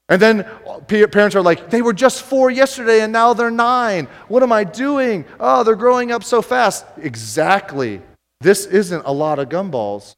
And 0.09 0.19
then 0.19 0.43
parents 0.87 1.35
are 1.35 1.41
like, 1.41 1.69
they 1.69 1.83
were 1.83 1.93
just 1.93 2.23
four 2.23 2.49
yesterday 2.49 3.01
and 3.01 3.13
now 3.13 3.33
they're 3.33 3.51
nine. 3.51 4.07
What 4.27 4.41
am 4.41 4.51
I 4.51 4.63
doing? 4.63 5.23
Oh, 5.39 5.63
they're 5.63 5.75
growing 5.75 6.11
up 6.11 6.23
so 6.23 6.41
fast. 6.41 6.85
Exactly. 6.97 8.01
This 8.41 8.65
isn't 8.65 9.03
a 9.05 9.11
lot 9.11 9.37
of 9.37 9.49
gumballs. 9.49 10.15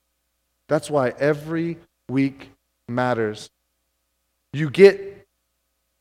That's 0.70 0.90
why 0.90 1.10
every 1.20 1.78
week 2.08 2.52
matters. 2.88 3.50
You 4.54 4.70
get 4.70 5.28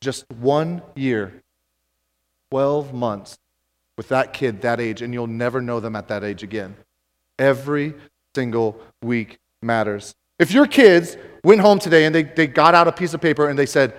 just 0.01 0.25
one 0.31 0.83
year, 0.95 1.43
12 2.51 2.95
months 2.95 3.39
with 3.97 4.09
that 4.09 4.33
kid 4.33 4.63
that 4.63 4.81
age, 4.81 5.03
and 5.03 5.13
you'll 5.13 5.27
never 5.27 5.61
know 5.61 5.81
them 5.81 5.97
at 5.97 6.09
that 6.09 6.23
age 6.23 6.43
again. 6.43 6.77
Every 7.39 7.95
single 8.35 8.81
week 9.03 9.39
matters. 9.63 10.15
If 10.39 10.53
your 10.53 10.67
kids 10.67 11.17
went 11.45 11.61
home 11.61 11.79
today 11.79 12.05
and 12.05 12.15
they, 12.15 12.23
they 12.23 12.47
got 12.47 12.75
out 12.75 12.89
a 12.89 12.93
piece 12.93 13.15
of 13.15 13.21
paper 13.21 13.49
and 13.49 13.59
they 13.59 13.67
said, 13.67 13.95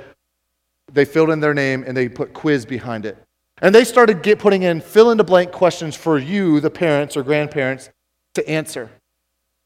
they 0.91 1.05
filled 1.05 1.29
in 1.29 1.39
their 1.39 1.53
name 1.53 1.83
and 1.87 1.95
they 1.95 2.09
put 2.09 2.33
quiz 2.33 2.65
behind 2.65 3.05
it. 3.05 3.17
And 3.61 3.73
they 3.73 3.83
started 3.83 4.23
get, 4.23 4.39
putting 4.39 4.63
in 4.63 4.81
fill 4.81 5.11
in 5.11 5.17
the 5.17 5.23
blank 5.23 5.51
questions 5.51 5.95
for 5.95 6.17
you, 6.17 6.59
the 6.59 6.69
parents 6.69 7.15
or 7.15 7.23
grandparents, 7.23 7.89
to 8.33 8.47
answer. 8.49 8.89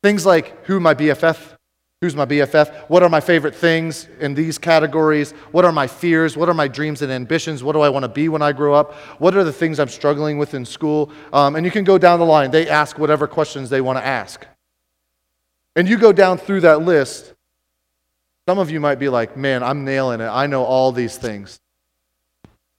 Things 0.03 0.25
like 0.25 0.65
who 0.65 0.79
my 0.79 0.93
BFF, 0.93 1.55
who's 2.01 2.15
my 2.15 2.25
BFF, 2.25 2.89
what 2.89 3.03
are 3.03 3.09
my 3.09 3.21
favorite 3.21 3.55
things 3.55 4.07
in 4.19 4.33
these 4.35 4.57
categories, 4.57 5.31
what 5.51 5.65
are 5.65 5.71
my 5.71 5.87
fears, 5.87 6.35
what 6.35 6.49
are 6.49 6.53
my 6.53 6.67
dreams 6.67 7.01
and 7.01 7.11
ambitions, 7.11 7.63
what 7.63 7.73
do 7.73 7.81
I 7.81 7.89
want 7.89 8.03
to 8.03 8.09
be 8.09 8.27
when 8.27 8.41
I 8.41 8.51
grow 8.51 8.73
up, 8.73 8.93
what 9.19 9.35
are 9.35 9.43
the 9.43 9.53
things 9.53 9.79
I'm 9.79 9.87
struggling 9.87 10.37
with 10.37 10.53
in 10.53 10.65
school. 10.65 11.09
Um, 11.31 11.55
and 11.55 11.65
you 11.65 11.71
can 11.71 11.85
go 11.85 11.97
down 11.97 12.19
the 12.19 12.25
line. 12.25 12.51
They 12.51 12.67
ask 12.67 12.99
whatever 12.99 13.27
questions 13.27 13.69
they 13.69 13.81
want 13.81 13.97
to 13.97 14.05
ask. 14.05 14.45
And 15.75 15.87
you 15.87 15.97
go 15.97 16.11
down 16.11 16.37
through 16.37 16.61
that 16.61 16.81
list, 16.81 17.34
some 18.47 18.59
of 18.59 18.69
you 18.69 18.79
might 18.79 18.99
be 18.99 19.09
like, 19.09 19.35
man, 19.35 19.63
I'm 19.63 19.83
nailing 19.83 20.21
it. 20.21 20.27
I 20.27 20.45
know 20.47 20.63
all 20.63 20.91
these 20.91 21.17
things. 21.17 21.59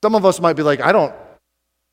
Some 0.03 0.15
of 0.15 0.25
us 0.25 0.41
might 0.41 0.55
be 0.55 0.63
like, 0.63 0.81
I 0.81 0.93
don't, 0.93 1.15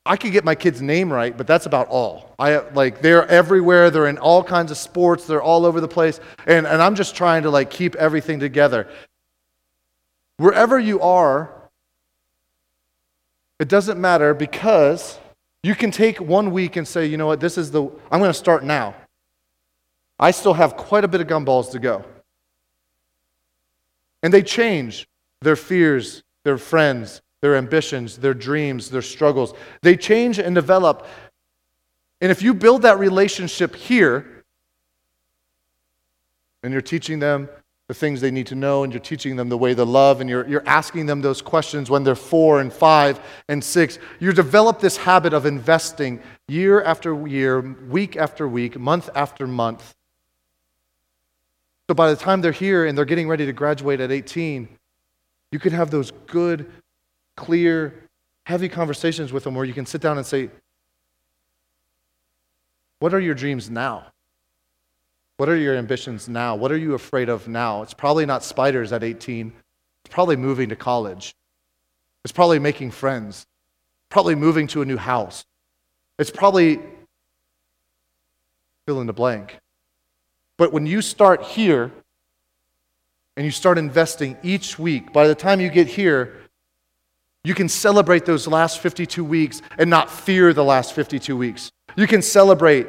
I 0.06 0.18
could 0.18 0.32
get 0.32 0.44
my 0.44 0.54
kid's 0.54 0.82
name 0.82 1.12
right, 1.12 1.36
but 1.36 1.48
that's 1.48 1.66
about 1.66 1.88
all. 1.88 2.36
I 2.38 2.58
like 2.74 3.02
they're 3.02 3.28
everywhere, 3.28 3.90
they're 3.90 4.08
in 4.08 4.18
all 4.18 4.44
kinds 4.44 4.70
of 4.70 4.78
sports, 4.78 5.26
they're 5.26 5.42
all 5.42 5.66
over 5.66 5.80
the 5.80 5.88
place, 5.88 6.20
and, 6.46 6.68
and 6.68 6.82
I'm 6.82 6.96
just 6.96 7.16
trying 7.16 7.44
to 7.44 7.50
like 7.50 7.70
keep 7.70 7.96
everything 7.96 8.40
together. 8.40 8.88
Wherever 10.38 10.78
you 10.78 11.00
are, 11.00 11.54
it 13.60 13.70
doesn't 13.70 14.00
matter 14.00 14.34
because 14.34 15.18
you 15.64 15.74
can 15.74 15.90
take 15.90 16.20
one 16.20 16.52
week 16.52 16.76
and 16.76 16.86
say, 16.86 17.06
you 17.06 17.16
know 17.16 17.28
what, 17.28 17.40
this 17.40 17.58
is 17.58 17.72
the 17.72 17.84
I'm 18.12 18.20
gonna 18.20 18.34
start 18.34 18.66
now. 18.66 18.94
I 20.20 20.32
still 20.32 20.54
have 20.54 20.76
quite 20.76 21.06
a 21.06 21.08
bit 21.08 21.22
of 21.22 21.28
gumballs 21.28 21.72
to 21.72 21.80
go. 21.80 22.04
And 24.24 24.34
they 24.34 24.42
change 24.42 25.08
their 25.42 25.58
fears, 25.58 26.24
their 26.44 26.58
friends, 26.58 27.22
their 27.42 27.58
ambitions, 27.58 28.18
their 28.18 28.34
dreams, 28.34 28.90
their 28.90 29.02
struggles. 29.02 29.54
They 29.82 29.98
change 29.98 30.40
and 30.40 30.56
develop. 30.56 31.06
And 32.22 32.32
if 32.32 32.42
you 32.42 32.54
build 32.54 32.84
that 32.84 33.00
relationship 33.00 33.76
here, 33.76 34.46
and 36.64 36.72
you're 36.72 36.82
teaching 36.82 37.20
them 37.20 37.50
the 37.90 37.94
things 37.94 38.22
they 38.22 38.32
need 38.32 38.48
to 38.48 38.56
know, 38.56 38.86
and 38.86 38.94
you're 38.94 39.02
teaching 39.02 39.36
them 39.36 39.50
the 39.50 39.58
way 39.58 39.76
to 39.76 39.84
love, 39.84 40.22
and 40.22 40.30
you're, 40.30 40.48
you're 40.48 40.64
asking 40.66 41.06
them 41.06 41.20
those 41.22 41.42
questions 41.42 41.90
when 41.90 42.06
they're 42.06 42.16
four 42.16 42.62
and 42.62 42.72
five 42.72 43.20
and 43.50 43.62
six, 43.62 44.00
you 44.22 44.32
develop 44.32 44.80
this 44.80 44.96
habit 44.96 45.34
of 45.34 45.46
investing 45.46 46.22
year 46.48 46.82
after 46.82 47.28
year, 47.28 47.60
week 47.60 48.16
after 48.16 48.48
week, 48.48 48.80
month 48.80 49.10
after 49.14 49.46
month 49.46 49.94
so 51.88 51.94
by 51.94 52.10
the 52.10 52.16
time 52.16 52.42
they're 52.42 52.52
here 52.52 52.86
and 52.86 52.98
they're 52.98 53.06
getting 53.06 53.28
ready 53.28 53.46
to 53.46 53.54
graduate 53.54 54.00
at 54.00 54.12
18, 54.12 54.68
you 55.52 55.60
can 55.60 55.74
have 55.74 55.92
those 55.92 56.12
good, 56.28 56.72
clear, 57.36 58.10
heavy 58.46 58.70
conversations 58.70 59.34
with 59.34 59.44
them 59.44 59.56
where 59.56 59.66
you 59.66 59.74
can 59.74 59.86
sit 59.86 60.02
down 60.02 60.18
and 60.18 60.26
say, 60.26 60.50
What 63.00 63.14
are 63.14 63.20
your 63.20 63.36
dreams 63.36 63.70
now? 63.70 64.08
What 65.38 65.50
are 65.50 65.58
your 65.58 65.76
ambitions 65.76 66.30
now? 66.30 66.56
What 66.56 66.72
are 66.72 66.78
you 66.78 66.94
afraid 66.94 67.28
of 67.28 67.48
now? 67.48 67.82
It's 67.82 67.94
probably 67.94 68.26
not 68.26 68.44
spiders 68.44 68.94
at 68.94 69.04
18. 69.04 69.52
It's 70.06 70.14
probably 70.14 70.36
moving 70.36 70.70
to 70.70 70.76
college. 70.76 71.36
It's 72.24 72.32
probably 72.32 72.60
making 72.60 72.92
friends. 72.92 73.46
Probably 74.10 74.36
moving 74.36 74.68
to 74.68 74.82
a 74.84 74.86
new 74.86 74.98
house. 74.98 75.44
It's 76.20 76.30
probably 76.30 76.80
fill 78.86 79.02
in 79.02 79.08
the 79.08 79.14
blank. 79.14 79.60
But 80.58 80.72
when 80.72 80.86
you 80.86 81.02
start 81.02 81.44
here 81.44 81.92
and 83.36 83.46
you 83.46 83.52
start 83.52 83.78
investing 83.78 84.38
each 84.44 84.78
week, 84.78 85.12
by 85.12 85.28
the 85.28 85.36
time 85.36 85.60
you 85.60 85.70
get 85.70 85.88
here, 85.88 86.36
you 87.44 87.54
can 87.54 87.68
celebrate 87.68 88.26
those 88.26 88.48
last 88.48 88.80
52 88.80 89.24
weeks 89.24 89.62
and 89.78 89.90
not 89.90 90.10
fear 90.10 90.54
the 90.54 90.64
last 90.64 90.94
52 90.94 91.36
weeks. 91.36 91.72
You 91.98 92.08
can 92.08 92.22
celebrate 92.22 92.88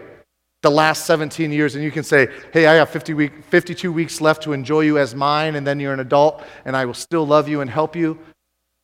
the 0.62 0.70
last 0.70 1.06
17 1.06 1.50
years 1.52 1.74
and 1.74 1.84
you 1.84 1.90
can 1.90 2.04
say, 2.04 2.28
hey, 2.52 2.66
I 2.66 2.74
have 2.74 2.88
50 2.88 3.14
week, 3.14 3.44
52 3.44 3.92
weeks 3.92 4.20
left 4.20 4.42
to 4.44 4.52
enjoy 4.52 4.80
you 4.80 4.98
as 4.98 5.14
mine, 5.14 5.56
and 5.56 5.66
then 5.66 5.80
you're 5.80 5.92
an 5.92 6.00
adult, 6.00 6.42
and 6.64 6.76
I 6.76 6.86
will 6.86 6.94
still 6.94 7.26
love 7.26 7.48
you 7.48 7.60
and 7.60 7.68
help 7.68 7.94
you. 7.96 8.18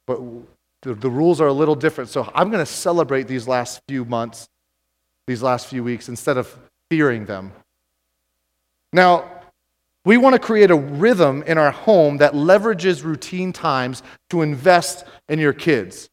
But 0.07 0.21
the, 0.83 0.95
the 0.95 1.09
rules 1.09 1.41
are 1.41 1.47
a 1.47 1.53
little 1.53 1.75
different. 1.75 2.11
So 2.11 2.31
I'm 2.35 2.51
going 2.51 2.65
to 2.65 2.71
celebrate 2.71 3.29
these 3.29 3.47
last 3.47 3.81
few 3.89 4.05
months, 4.05 4.49
these 5.27 5.43
last 5.43 5.69
few 5.69 5.85
weeks, 5.85 6.09
instead 6.09 6.37
of 6.37 6.55
fearing 6.91 7.27
them. 7.27 7.53
Now, 8.93 9.43
we 10.05 10.17
want 10.17 10.35
to 10.35 10.39
create 10.39 10.71
a 10.71 10.77
rhythm 10.77 11.43
in 11.43 11.59
our 11.59 11.71
home 11.71 12.17
that 12.19 12.33
leverages 12.33 13.05
routine 13.05 13.53
times 13.53 14.03
to 14.31 14.43
invest 14.43 15.05
in 15.29 15.39
your 15.39 15.53
kids. 15.53 16.09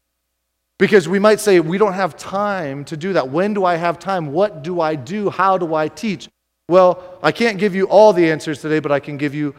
Because 0.78 1.08
we 1.08 1.18
might 1.18 1.40
say, 1.40 1.58
we 1.58 1.78
don't 1.78 1.94
have 1.94 2.16
time 2.16 2.84
to 2.84 2.96
do 2.96 3.14
that. 3.14 3.30
When 3.30 3.54
do 3.54 3.64
I 3.64 3.76
have 3.76 3.98
time? 3.98 4.32
What 4.32 4.62
do 4.62 4.80
I 4.80 4.94
do? 4.94 5.30
How 5.30 5.58
do 5.58 5.74
I 5.74 5.88
teach? 5.88 6.28
Well, 6.68 7.18
I 7.22 7.32
can't 7.32 7.58
give 7.58 7.74
you 7.74 7.86
all 7.86 8.12
the 8.12 8.30
answers 8.30 8.60
today, 8.60 8.78
but 8.78 8.92
I 8.92 9.00
can 9.00 9.16
give 9.16 9.34
you 9.34 9.54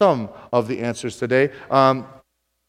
some 0.00 0.30
of 0.52 0.66
the 0.66 0.80
answers 0.80 1.18
today. 1.18 1.50
Um, 1.70 2.06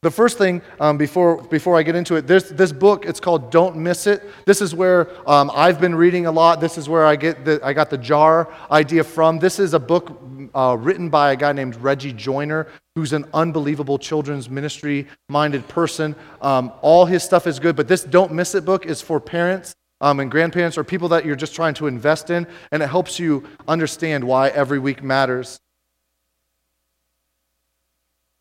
the 0.02 0.12
first 0.12 0.38
thing, 0.38 0.62
um, 0.80 0.98
before, 0.98 1.42
before 1.42 1.78
I 1.78 1.82
get 1.82 1.96
into 1.96 2.16
it, 2.16 2.28
this, 2.28 2.50
this 2.50 2.72
book, 2.72 3.06
it's 3.06 3.20
called 3.20 3.52
Don't 3.52 3.75
Miss 3.75 4.06
It. 4.06 4.22
This 4.46 4.62
is 4.62 4.75
where 4.75 5.10
um, 5.28 5.50
I've 5.54 5.82
been 5.82 5.96
reading 5.96 6.28
a 6.28 6.32
lot. 6.32 6.62
This 6.62 6.78
is 6.78 6.88
where 6.88 7.08
I, 7.08 7.16
get 7.16 7.44
the, 7.44 7.60
I 7.64 7.74
got 7.74 7.90
the 7.90 7.98
jar 7.98 8.54
idea 8.70 9.04
from. 9.04 9.40
This 9.40 9.58
is 9.58 9.74
a 9.74 9.80
book 9.80 10.22
uh, 10.54 10.78
written 10.80 11.10
by 11.10 11.32
a 11.32 11.36
guy 11.36 11.54
named 11.54 11.75
Reggie 11.78 12.14
Joiner, 12.14 12.68
who's 12.96 13.14
an 13.14 13.25
unbelievable 13.34 13.98
children's 13.98 14.48
ministry 14.48 15.08
minded 15.28 15.68
person. 15.68 16.16
Um, 16.40 16.72
all 16.82 17.08
his 17.08 17.24
stuff 17.24 17.48
is 17.48 17.60
good, 17.60 17.75
but 17.75 17.88
this 17.88 18.04
Don't 18.04 18.32
Miss 18.32 18.54
It 18.54 18.64
book 18.64 18.86
is 18.86 19.02
for 19.02 19.20
parents 19.20 19.74
um, 20.02 20.20
and 20.20 20.30
grandparents 20.30 20.78
or 20.78 20.84
people 20.84 21.10
that 21.10 21.25
you're 21.25 21.36
just 21.36 21.56
trying 21.56 21.74
to 21.75 21.88
invest 21.88 22.30
in, 22.30 22.46
and 22.72 22.84
it 22.84 22.90
helps 22.90 23.18
you 23.18 23.44
understand 23.68 24.24
why 24.24 24.50
every 24.50 24.78
week 24.78 25.02
matters. 25.02 25.60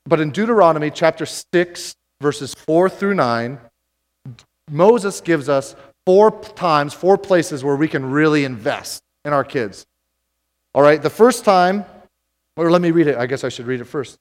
But 0.06 0.20
in 0.20 0.30
Deuteronomy 0.30 0.90
chapter 0.90 1.24
6, 1.26 1.94
verses 2.20 2.54
4 2.54 2.90
through 2.90 3.14
9, 3.14 3.58
Moses 4.70 5.20
gives 5.20 5.48
us 5.48 5.74
four 6.06 6.30
times, 6.40 6.92
four 6.92 7.16
places 7.16 7.64
where 7.64 7.76
we 7.76 7.88
can 7.88 8.10
really 8.10 8.44
invest 8.44 9.02
in 9.24 9.32
our 9.32 9.44
kids. 9.44 9.86
All 10.74 10.82
right, 10.82 11.00
the 11.00 11.10
first 11.10 11.44
time, 11.44 11.84
or 12.56 12.70
let 12.70 12.82
me 12.82 12.90
read 12.90 13.06
it. 13.06 13.16
I 13.16 13.26
guess 13.26 13.44
I 13.44 13.48
should 13.48 13.66
read 13.66 13.80
it 13.80 13.84
first. 13.84 14.18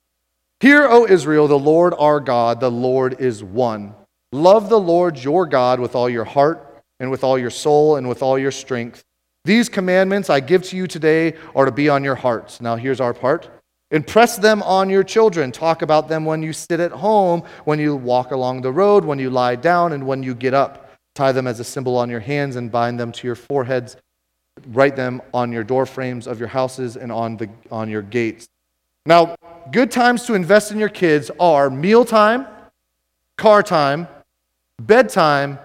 Hear, 0.60 0.88
O 0.88 1.06
Israel, 1.06 1.48
the 1.48 1.60
Lord 1.60 1.94
our 1.98 2.20
God, 2.20 2.60
the 2.60 2.72
Lord 2.72 3.20
is 3.20 3.44
one. 3.44 3.94
Love 4.32 4.70
the 4.70 4.80
Lord 4.80 5.22
your 5.22 5.46
God 5.46 5.80
with 5.80 5.96
all 5.96 6.10
your 6.10 6.24
heart 6.24 6.82
and 7.00 7.12
with 7.12 7.24
all 7.24 7.38
your 7.38 7.50
soul 7.50 7.98
and 7.98 8.08
with 8.08 8.24
all 8.24 8.40
your 8.40 8.52
strength. 8.52 9.04
These 9.46 9.68
commandments 9.68 10.30
I 10.30 10.40
give 10.40 10.64
to 10.64 10.78
you 10.78 10.88
today 10.88 11.36
are 11.54 11.66
to 11.66 11.72
be 11.72 11.90
on 11.90 12.04
your 12.04 12.16
hearts. 12.16 12.62
Now, 12.62 12.78
here's 12.78 13.02
our 13.02 13.14
part. 13.14 13.50
Impress 13.94 14.38
them 14.38 14.64
on 14.64 14.90
your 14.90 15.04
children. 15.04 15.52
Talk 15.52 15.84
about 15.84 16.10
them 16.10 16.26
when 16.26 16.42
you 16.42 16.52
sit 16.52 16.80
at 16.80 16.92
home, 16.92 17.44
when 17.64 17.78
you 17.78 17.96
walk 17.96 18.32
along 18.32 18.62
the 18.62 18.72
road, 18.72 19.06
when 19.06 19.20
you 19.20 19.30
lie 19.30 19.56
down, 19.56 19.94
and 19.94 20.06
when 20.08 20.24
you 20.24 20.34
get 20.34 20.56
up. 20.56 20.90
Tie 21.14 21.32
them 21.32 21.46
as 21.46 21.60
a 21.60 21.64
symbol 21.64 21.96
on 21.96 22.10
your 22.10 22.20
hands 22.20 22.56
and 22.56 22.72
bind 22.72 23.00
them 23.00 23.12
to 23.12 23.28
your 23.28 23.36
foreheads. 23.36 23.96
Write 24.68 24.96
them 24.96 25.22
on 25.32 25.52
your 25.52 25.64
door 25.64 25.86
frames 25.86 26.26
of 26.26 26.40
your 26.40 26.48
houses 26.48 26.98
and 26.98 27.12
on, 27.12 27.38
the, 27.38 27.48
on 27.72 27.88
your 27.88 28.02
gates. 28.02 28.50
Now, 29.06 29.36
good 29.72 29.92
times 29.92 30.26
to 30.26 30.34
invest 30.34 30.72
in 30.72 30.80
your 30.80 30.90
kids 30.90 31.30
are 31.40 31.70
mealtime, 31.70 32.48
car 33.38 33.62
time, 33.62 34.08
bedtime, 34.82 35.60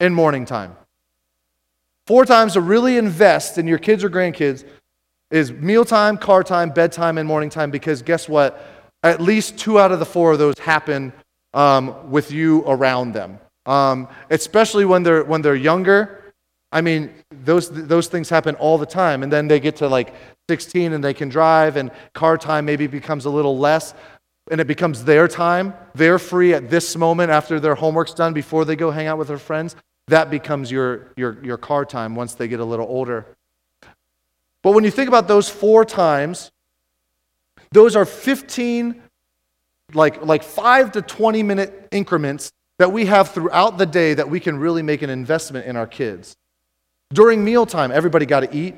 and 0.00 0.14
morning 0.14 0.46
time. 0.46 0.74
Four 2.06 2.24
times 2.24 2.54
to 2.54 2.62
really 2.62 2.96
invest 2.96 3.58
in 3.58 3.66
your 3.66 3.78
kids 3.78 4.02
or 4.02 4.08
grandkids 4.08 4.64
is 5.30 5.52
mealtime, 5.52 6.16
car 6.18 6.42
time, 6.42 6.70
bedtime, 6.70 7.18
and 7.18 7.26
morning 7.26 7.50
time 7.50 7.70
because 7.70 8.02
guess 8.02 8.28
what? 8.28 8.64
At 9.02 9.20
least 9.20 9.58
two 9.58 9.78
out 9.78 9.92
of 9.92 9.98
the 9.98 10.06
four 10.06 10.32
of 10.32 10.38
those 10.38 10.58
happen 10.58 11.12
um, 11.54 12.10
with 12.10 12.30
you 12.30 12.64
around 12.66 13.12
them. 13.12 13.38
Um, 13.66 14.08
especially 14.30 14.84
when 14.84 15.02
they're, 15.02 15.24
when 15.24 15.42
they're 15.42 15.56
younger. 15.56 16.32
I 16.70 16.80
mean, 16.80 17.12
those, 17.30 17.70
those 17.70 18.08
things 18.08 18.28
happen 18.28 18.54
all 18.56 18.78
the 18.78 18.86
time. 18.86 19.22
And 19.22 19.32
then 19.32 19.48
they 19.48 19.58
get 19.58 19.76
to 19.76 19.88
like 19.88 20.14
16 20.48 20.92
and 20.92 21.02
they 21.02 21.14
can 21.14 21.28
drive, 21.28 21.76
and 21.76 21.90
car 22.14 22.38
time 22.38 22.64
maybe 22.64 22.86
becomes 22.86 23.24
a 23.24 23.30
little 23.30 23.58
less, 23.58 23.94
and 24.50 24.60
it 24.60 24.66
becomes 24.66 25.04
their 25.04 25.26
time. 25.26 25.74
They're 25.94 26.18
free 26.18 26.54
at 26.54 26.70
this 26.70 26.96
moment 26.96 27.30
after 27.30 27.58
their 27.58 27.74
homework's 27.74 28.14
done 28.14 28.32
before 28.32 28.64
they 28.64 28.76
go 28.76 28.90
hang 28.90 29.08
out 29.08 29.18
with 29.18 29.28
their 29.28 29.38
friends. 29.38 29.74
That 30.08 30.30
becomes 30.30 30.70
your, 30.70 31.12
your, 31.16 31.42
your 31.44 31.56
car 31.56 31.84
time 31.84 32.14
once 32.14 32.34
they 32.34 32.46
get 32.46 32.60
a 32.60 32.64
little 32.64 32.86
older. 32.86 33.26
But 34.66 34.72
when 34.72 34.82
you 34.82 34.90
think 34.90 35.06
about 35.06 35.28
those 35.28 35.48
four 35.48 35.84
times, 35.84 36.50
those 37.70 37.94
are 37.94 38.04
15, 38.04 39.00
like, 39.94 40.24
like 40.24 40.42
5 40.42 40.90
to 40.90 41.02
20 41.02 41.44
minute 41.44 41.86
increments 41.92 42.50
that 42.80 42.90
we 42.90 43.06
have 43.06 43.30
throughout 43.30 43.78
the 43.78 43.86
day 43.86 44.14
that 44.14 44.28
we 44.28 44.40
can 44.40 44.58
really 44.58 44.82
make 44.82 45.02
an 45.02 45.08
investment 45.08 45.66
in 45.66 45.76
our 45.76 45.86
kids. 45.86 46.36
During 47.12 47.44
mealtime, 47.44 47.92
everybody 47.92 48.26
got 48.26 48.40
to 48.40 48.52
eat, 48.52 48.74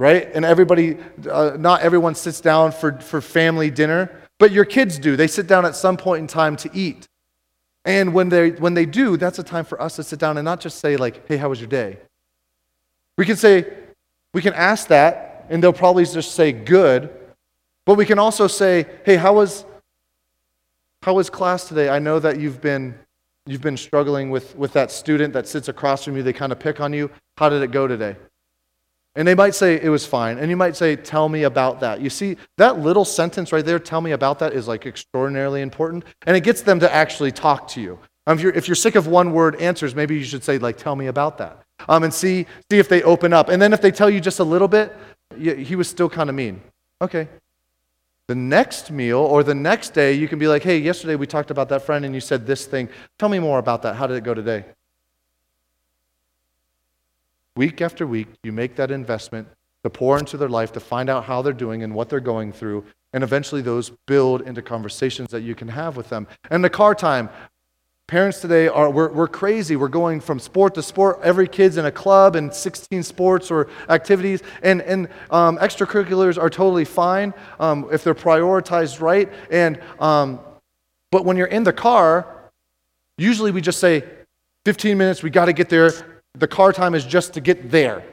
right? 0.00 0.28
And 0.34 0.44
everybody, 0.44 0.96
uh, 1.30 1.56
not 1.56 1.82
everyone 1.82 2.16
sits 2.16 2.40
down 2.40 2.72
for, 2.72 2.98
for 2.98 3.20
family 3.20 3.70
dinner, 3.70 4.10
but 4.40 4.50
your 4.50 4.64
kids 4.64 4.98
do. 4.98 5.14
They 5.14 5.28
sit 5.28 5.46
down 5.46 5.64
at 5.64 5.76
some 5.76 5.96
point 5.96 6.22
in 6.22 6.26
time 6.26 6.56
to 6.56 6.70
eat. 6.74 7.06
And 7.84 8.12
when 8.12 8.28
they, 8.28 8.50
when 8.50 8.74
they 8.74 8.86
do, 8.86 9.16
that's 9.16 9.38
a 9.38 9.44
time 9.44 9.66
for 9.66 9.80
us 9.80 9.94
to 9.94 10.02
sit 10.02 10.18
down 10.18 10.36
and 10.36 10.44
not 10.44 10.58
just 10.58 10.80
say, 10.80 10.96
like, 10.96 11.28
hey, 11.28 11.36
how 11.36 11.48
was 11.48 11.60
your 11.60 11.68
day? 11.68 11.98
We 13.16 13.24
can 13.24 13.36
say, 13.36 13.81
we 14.34 14.40
can 14.40 14.54
ask 14.54 14.88
that, 14.88 15.46
and 15.50 15.62
they'll 15.62 15.72
probably 15.72 16.04
just 16.04 16.34
say 16.34 16.52
good. 16.52 17.10
But 17.84 17.96
we 17.96 18.06
can 18.06 18.18
also 18.18 18.46
say, 18.46 18.86
hey, 19.04 19.16
how 19.16 19.34
was, 19.34 19.64
how 21.02 21.14
was 21.14 21.28
class 21.28 21.68
today? 21.68 21.88
I 21.88 21.98
know 21.98 22.18
that 22.18 22.40
you've 22.40 22.60
been, 22.60 22.94
you've 23.46 23.60
been 23.60 23.76
struggling 23.76 24.30
with, 24.30 24.56
with 24.56 24.72
that 24.74 24.90
student 24.90 25.34
that 25.34 25.48
sits 25.48 25.68
across 25.68 26.04
from 26.04 26.16
you. 26.16 26.22
They 26.22 26.32
kind 26.32 26.52
of 26.52 26.58
pick 26.58 26.80
on 26.80 26.92
you. 26.92 27.10
How 27.36 27.48
did 27.48 27.62
it 27.62 27.72
go 27.72 27.86
today? 27.86 28.16
And 29.14 29.28
they 29.28 29.34
might 29.34 29.54
say, 29.54 29.78
it 29.82 29.90
was 29.90 30.06
fine. 30.06 30.38
And 30.38 30.48
you 30.48 30.56
might 30.56 30.74
say, 30.74 30.96
tell 30.96 31.28
me 31.28 31.42
about 31.42 31.80
that. 31.80 32.00
You 32.00 32.08
see, 32.08 32.38
that 32.56 32.78
little 32.78 33.04
sentence 33.04 33.52
right 33.52 33.64
there, 33.64 33.78
tell 33.78 34.00
me 34.00 34.12
about 34.12 34.38
that, 34.38 34.54
is 34.54 34.66
like 34.66 34.86
extraordinarily 34.86 35.60
important. 35.60 36.04
And 36.26 36.34
it 36.34 36.44
gets 36.44 36.62
them 36.62 36.80
to 36.80 36.90
actually 36.90 37.32
talk 37.32 37.68
to 37.68 37.80
you. 37.82 37.98
If, 38.26 38.40
you're, 38.40 38.52
if 38.52 38.68
you're 38.68 38.74
sick 38.76 38.94
of 38.94 39.08
one 39.08 39.32
word 39.32 39.60
answers, 39.60 39.94
maybe 39.94 40.14
you 40.14 40.24
should 40.24 40.44
say, 40.44 40.56
like, 40.56 40.78
tell 40.78 40.96
me 40.96 41.08
about 41.08 41.36
that 41.38 41.62
um, 41.88 42.04
and 42.04 42.12
see, 42.12 42.46
see 42.70 42.78
if 42.78 42.88
they 42.88 43.02
open 43.02 43.32
up. 43.32 43.48
And 43.48 43.60
then 43.60 43.72
if 43.72 43.80
they 43.80 43.90
tell 43.90 44.10
you 44.10 44.20
just 44.20 44.38
a 44.38 44.44
little 44.44 44.68
bit, 44.68 44.94
he 45.38 45.76
was 45.76 45.88
still 45.88 46.08
kind 46.08 46.28
of 46.28 46.36
mean. 46.36 46.60
Okay. 47.00 47.28
The 48.28 48.34
next 48.34 48.90
meal 48.90 49.18
or 49.18 49.42
the 49.42 49.54
next 49.54 49.90
day, 49.90 50.12
you 50.12 50.28
can 50.28 50.38
be 50.38 50.46
like, 50.46 50.62
hey, 50.62 50.78
yesterday 50.78 51.16
we 51.16 51.26
talked 51.26 51.50
about 51.50 51.68
that 51.70 51.82
friend 51.82 52.04
and 52.04 52.14
you 52.14 52.20
said 52.20 52.46
this 52.46 52.66
thing. 52.66 52.88
Tell 53.18 53.28
me 53.28 53.38
more 53.38 53.58
about 53.58 53.82
that. 53.82 53.96
How 53.96 54.06
did 54.06 54.16
it 54.16 54.24
go 54.24 54.34
today? 54.34 54.64
Week 57.56 57.82
after 57.82 58.06
week, 58.06 58.28
you 58.42 58.52
make 58.52 58.76
that 58.76 58.90
investment 58.90 59.48
to 59.82 59.90
pour 59.90 60.18
into 60.18 60.36
their 60.36 60.48
life, 60.48 60.72
to 60.72 60.80
find 60.80 61.10
out 61.10 61.24
how 61.24 61.42
they're 61.42 61.52
doing 61.52 61.82
and 61.82 61.94
what 61.94 62.08
they're 62.08 62.20
going 62.20 62.52
through. 62.52 62.84
And 63.12 63.22
eventually, 63.22 63.60
those 63.60 63.90
build 64.06 64.40
into 64.42 64.62
conversations 64.62 65.30
that 65.32 65.42
you 65.42 65.54
can 65.54 65.68
have 65.68 65.96
with 65.96 66.08
them. 66.08 66.26
And 66.50 66.64
the 66.64 66.70
car 66.70 66.94
time, 66.94 67.28
Parents 68.06 68.40
today 68.40 68.68
are, 68.68 68.90
we're, 68.90 69.10
we're 69.10 69.28
crazy. 69.28 69.76
We're 69.76 69.88
going 69.88 70.20
from 70.20 70.38
sport 70.38 70.74
to 70.74 70.82
sport. 70.82 71.20
Every 71.22 71.48
kid's 71.48 71.76
in 71.76 71.86
a 71.86 71.92
club 71.92 72.36
and 72.36 72.52
16 72.52 73.02
sports 73.02 73.50
or 73.50 73.68
activities. 73.88 74.42
And, 74.62 74.82
and 74.82 75.08
um, 75.30 75.56
extracurriculars 75.58 76.36
are 76.36 76.50
totally 76.50 76.84
fine 76.84 77.32
um, 77.58 77.88
if 77.90 78.04
they're 78.04 78.14
prioritized 78.14 79.00
right. 79.00 79.32
And, 79.50 79.80
um, 79.98 80.40
but 81.10 81.24
when 81.24 81.36
you're 81.36 81.46
in 81.46 81.64
the 81.64 81.72
car, 81.72 82.50
usually 83.16 83.50
we 83.50 83.60
just 83.60 83.78
say, 83.78 84.04
15 84.64 84.96
minutes, 84.96 85.22
we 85.22 85.30
got 85.30 85.46
to 85.46 85.52
get 85.52 85.68
there. 85.68 85.90
The 86.34 86.46
car 86.46 86.72
time 86.72 86.94
is 86.94 87.04
just 87.04 87.34
to 87.34 87.40
get 87.40 87.70
there. 87.70 88.04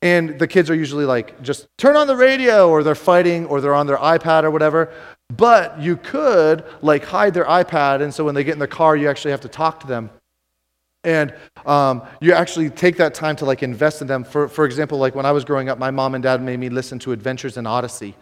And 0.00 0.38
the 0.38 0.46
kids 0.46 0.70
are 0.70 0.74
usually 0.74 1.04
like, 1.04 1.42
just 1.42 1.66
turn 1.76 1.96
on 1.96 2.06
the 2.06 2.16
radio, 2.16 2.70
or 2.70 2.82
they're 2.82 2.94
fighting, 2.94 3.46
or 3.46 3.60
they're 3.60 3.74
on 3.74 3.86
their 3.86 3.96
iPad 3.96 4.44
or 4.44 4.50
whatever. 4.50 4.92
But 5.36 5.80
you 5.80 5.96
could 5.96 6.64
like 6.82 7.04
hide 7.04 7.34
their 7.34 7.44
iPad, 7.44 8.02
and 8.02 8.12
so 8.14 8.24
when 8.24 8.34
they 8.34 8.44
get 8.44 8.54
in 8.54 8.58
the 8.58 8.66
car, 8.66 8.96
you 8.96 9.08
actually 9.08 9.30
have 9.32 9.42
to 9.42 9.48
talk 9.48 9.80
to 9.80 9.86
them. 9.86 10.10
And 11.04 11.34
um, 11.66 12.02
you 12.20 12.32
actually 12.32 12.70
take 12.70 12.96
that 12.96 13.14
time 13.14 13.36
to 13.36 13.44
like 13.44 13.62
invest 13.62 14.00
in 14.02 14.08
them. 14.08 14.24
For, 14.24 14.48
for 14.48 14.64
example, 14.64 14.98
like 14.98 15.14
when 15.14 15.26
I 15.26 15.32
was 15.32 15.44
growing 15.44 15.68
up, 15.68 15.78
my 15.78 15.90
mom 15.90 16.14
and 16.14 16.22
dad 16.22 16.42
made 16.42 16.58
me 16.58 16.70
listen 16.70 16.98
to 17.00 17.12
Adventures 17.12 17.56
in 17.56 17.66
Odyssey. 17.66 18.14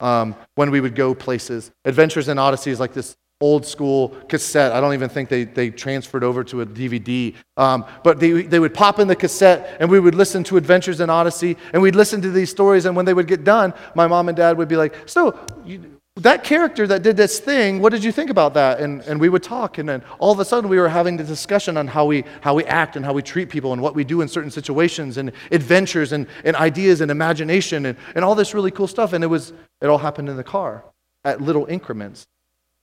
um, 0.00 0.34
when 0.54 0.70
we 0.70 0.80
would 0.80 0.94
go 0.94 1.14
places. 1.14 1.70
Adventures 1.84 2.28
in 2.28 2.38
Odyssey 2.38 2.70
is 2.70 2.80
like 2.80 2.92
this 2.92 3.16
old 3.40 3.66
school 3.66 4.08
cassette. 4.28 4.72
I 4.72 4.80
don't 4.80 4.94
even 4.94 5.08
think 5.08 5.28
they, 5.28 5.44
they 5.44 5.70
transferred 5.70 6.24
over 6.24 6.44
to 6.44 6.62
a 6.62 6.66
DVD. 6.66 7.34
Um, 7.56 7.84
but 8.02 8.20
they, 8.20 8.42
they 8.42 8.58
would 8.58 8.74
pop 8.74 8.98
in 8.98 9.08
the 9.08 9.16
cassette 9.16 9.76
and 9.80 9.90
we 9.90 10.00
would 10.00 10.14
listen 10.14 10.44
to 10.44 10.56
Adventures 10.56 11.00
in 11.00 11.10
Odyssey 11.10 11.56
and 11.72 11.82
we'd 11.82 11.96
listen 11.96 12.20
to 12.22 12.30
these 12.30 12.50
stories. 12.50 12.84
And 12.84 12.96
when 12.96 13.04
they 13.04 13.14
would 13.14 13.26
get 13.26 13.44
done, 13.44 13.74
my 13.94 14.06
mom 14.06 14.28
and 14.28 14.36
dad 14.36 14.56
would 14.58 14.68
be 14.68 14.76
like, 14.76 14.94
So, 15.06 15.38
you, 15.64 15.93
that 16.16 16.44
character 16.44 16.86
that 16.86 17.02
did 17.02 17.16
this 17.16 17.40
thing, 17.40 17.80
what 17.80 17.90
did 17.90 18.04
you 18.04 18.12
think 18.12 18.30
about 18.30 18.54
that? 18.54 18.78
And, 18.78 19.02
and 19.02 19.20
we 19.20 19.28
would 19.28 19.42
talk. 19.42 19.78
And 19.78 19.88
then 19.88 20.02
all 20.20 20.30
of 20.30 20.38
a 20.38 20.44
sudden 20.44 20.70
we 20.70 20.78
were 20.78 20.88
having 20.88 21.16
the 21.16 21.24
discussion 21.24 21.76
on 21.76 21.88
how 21.88 22.04
we, 22.04 22.24
how 22.40 22.54
we 22.54 22.64
act 22.64 22.94
and 22.94 23.04
how 23.04 23.12
we 23.12 23.20
treat 23.20 23.50
people 23.50 23.72
and 23.72 23.82
what 23.82 23.96
we 23.96 24.04
do 24.04 24.20
in 24.20 24.28
certain 24.28 24.50
situations 24.50 25.16
and 25.16 25.32
adventures 25.50 26.12
and, 26.12 26.28
and 26.44 26.54
ideas 26.54 27.00
and 27.00 27.10
imagination 27.10 27.86
and, 27.86 27.98
and 28.14 28.24
all 28.24 28.36
this 28.36 28.54
really 28.54 28.70
cool 28.70 28.86
stuff. 28.86 29.12
And 29.12 29.24
it 29.24 29.26
was, 29.26 29.52
it 29.80 29.86
all 29.88 29.98
happened 29.98 30.28
in 30.28 30.36
the 30.36 30.44
car 30.44 30.84
at 31.24 31.40
little 31.40 31.66
increments. 31.66 32.28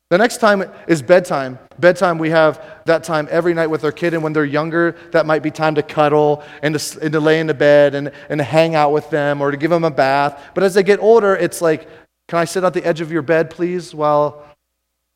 The 0.10 0.18
next 0.18 0.40
time 0.40 0.66
is 0.90 1.02
bedtime. 1.02 1.58
Bedtime, 1.80 2.18
we 2.18 2.32
have 2.32 2.82
that 2.84 3.06
time 3.06 3.30
every 3.32 3.54
night 3.54 3.68
with 3.68 3.86
our 3.86 3.94
kid. 3.94 4.14
And 4.14 4.22
when 4.22 4.34
they're 4.34 4.44
younger, 4.44 4.98
that 5.12 5.26
might 5.26 5.42
be 5.42 5.52
time 5.52 5.76
to 5.76 5.84
cuddle 5.84 6.44
and 6.62 6.78
to, 6.78 7.00
and 7.02 7.14
to 7.14 7.22
lay 7.22 7.40
in 7.40 7.48
the 7.48 7.54
bed 7.54 7.96
and, 7.96 8.12
and 8.28 8.42
hang 8.42 8.76
out 8.76 8.92
with 8.92 9.10
them 9.10 9.40
or 9.40 9.52
to 9.52 9.58
give 9.58 9.72
them 9.72 9.86
a 9.86 9.90
bath. 9.90 10.38
But 10.54 10.66
as 10.66 10.74
they 10.74 10.84
get 10.84 11.00
older, 11.00 11.34
it's 11.34 11.62
like, 11.62 11.88
can 12.32 12.40
I 12.40 12.46
sit 12.46 12.64
at 12.64 12.74
the 12.74 12.84
edge 12.86 13.02
of 13.02 13.12
your 13.12 13.22
bed, 13.22 13.50
please, 13.50 13.94
while, 13.94 14.44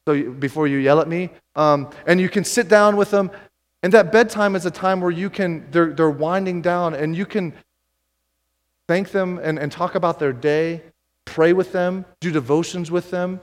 so 0.05 0.11
you, 0.11 0.31
before 0.31 0.67
you 0.67 0.79
yell 0.79 0.99
at 0.99 1.07
me? 1.07 1.29
Um, 1.55 1.89
and 2.05 2.19
you 2.19 2.29
can 2.29 2.43
sit 2.43 2.67
down 2.67 2.97
with 2.97 3.09
them. 3.09 3.31
And 3.81 3.93
that 3.93 4.11
bedtime 4.11 4.53
is 4.53 4.65
a 4.65 4.71
time 4.71 4.99
where 4.99 5.11
you 5.11 5.29
can, 5.29 5.65
they're, 5.71 5.93
they're 5.93 6.09
winding 6.09 6.61
down 6.61 6.93
and 6.93 7.15
you 7.15 7.25
can 7.25 7.53
thank 8.87 9.11
them 9.11 9.39
and, 9.41 9.57
and 9.57 9.71
talk 9.71 9.95
about 9.95 10.19
their 10.19 10.33
day, 10.33 10.81
pray 11.23 11.53
with 11.53 11.71
them, 11.71 12.03
do 12.19 12.31
devotions 12.31 12.91
with 12.91 13.09
them 13.09 13.39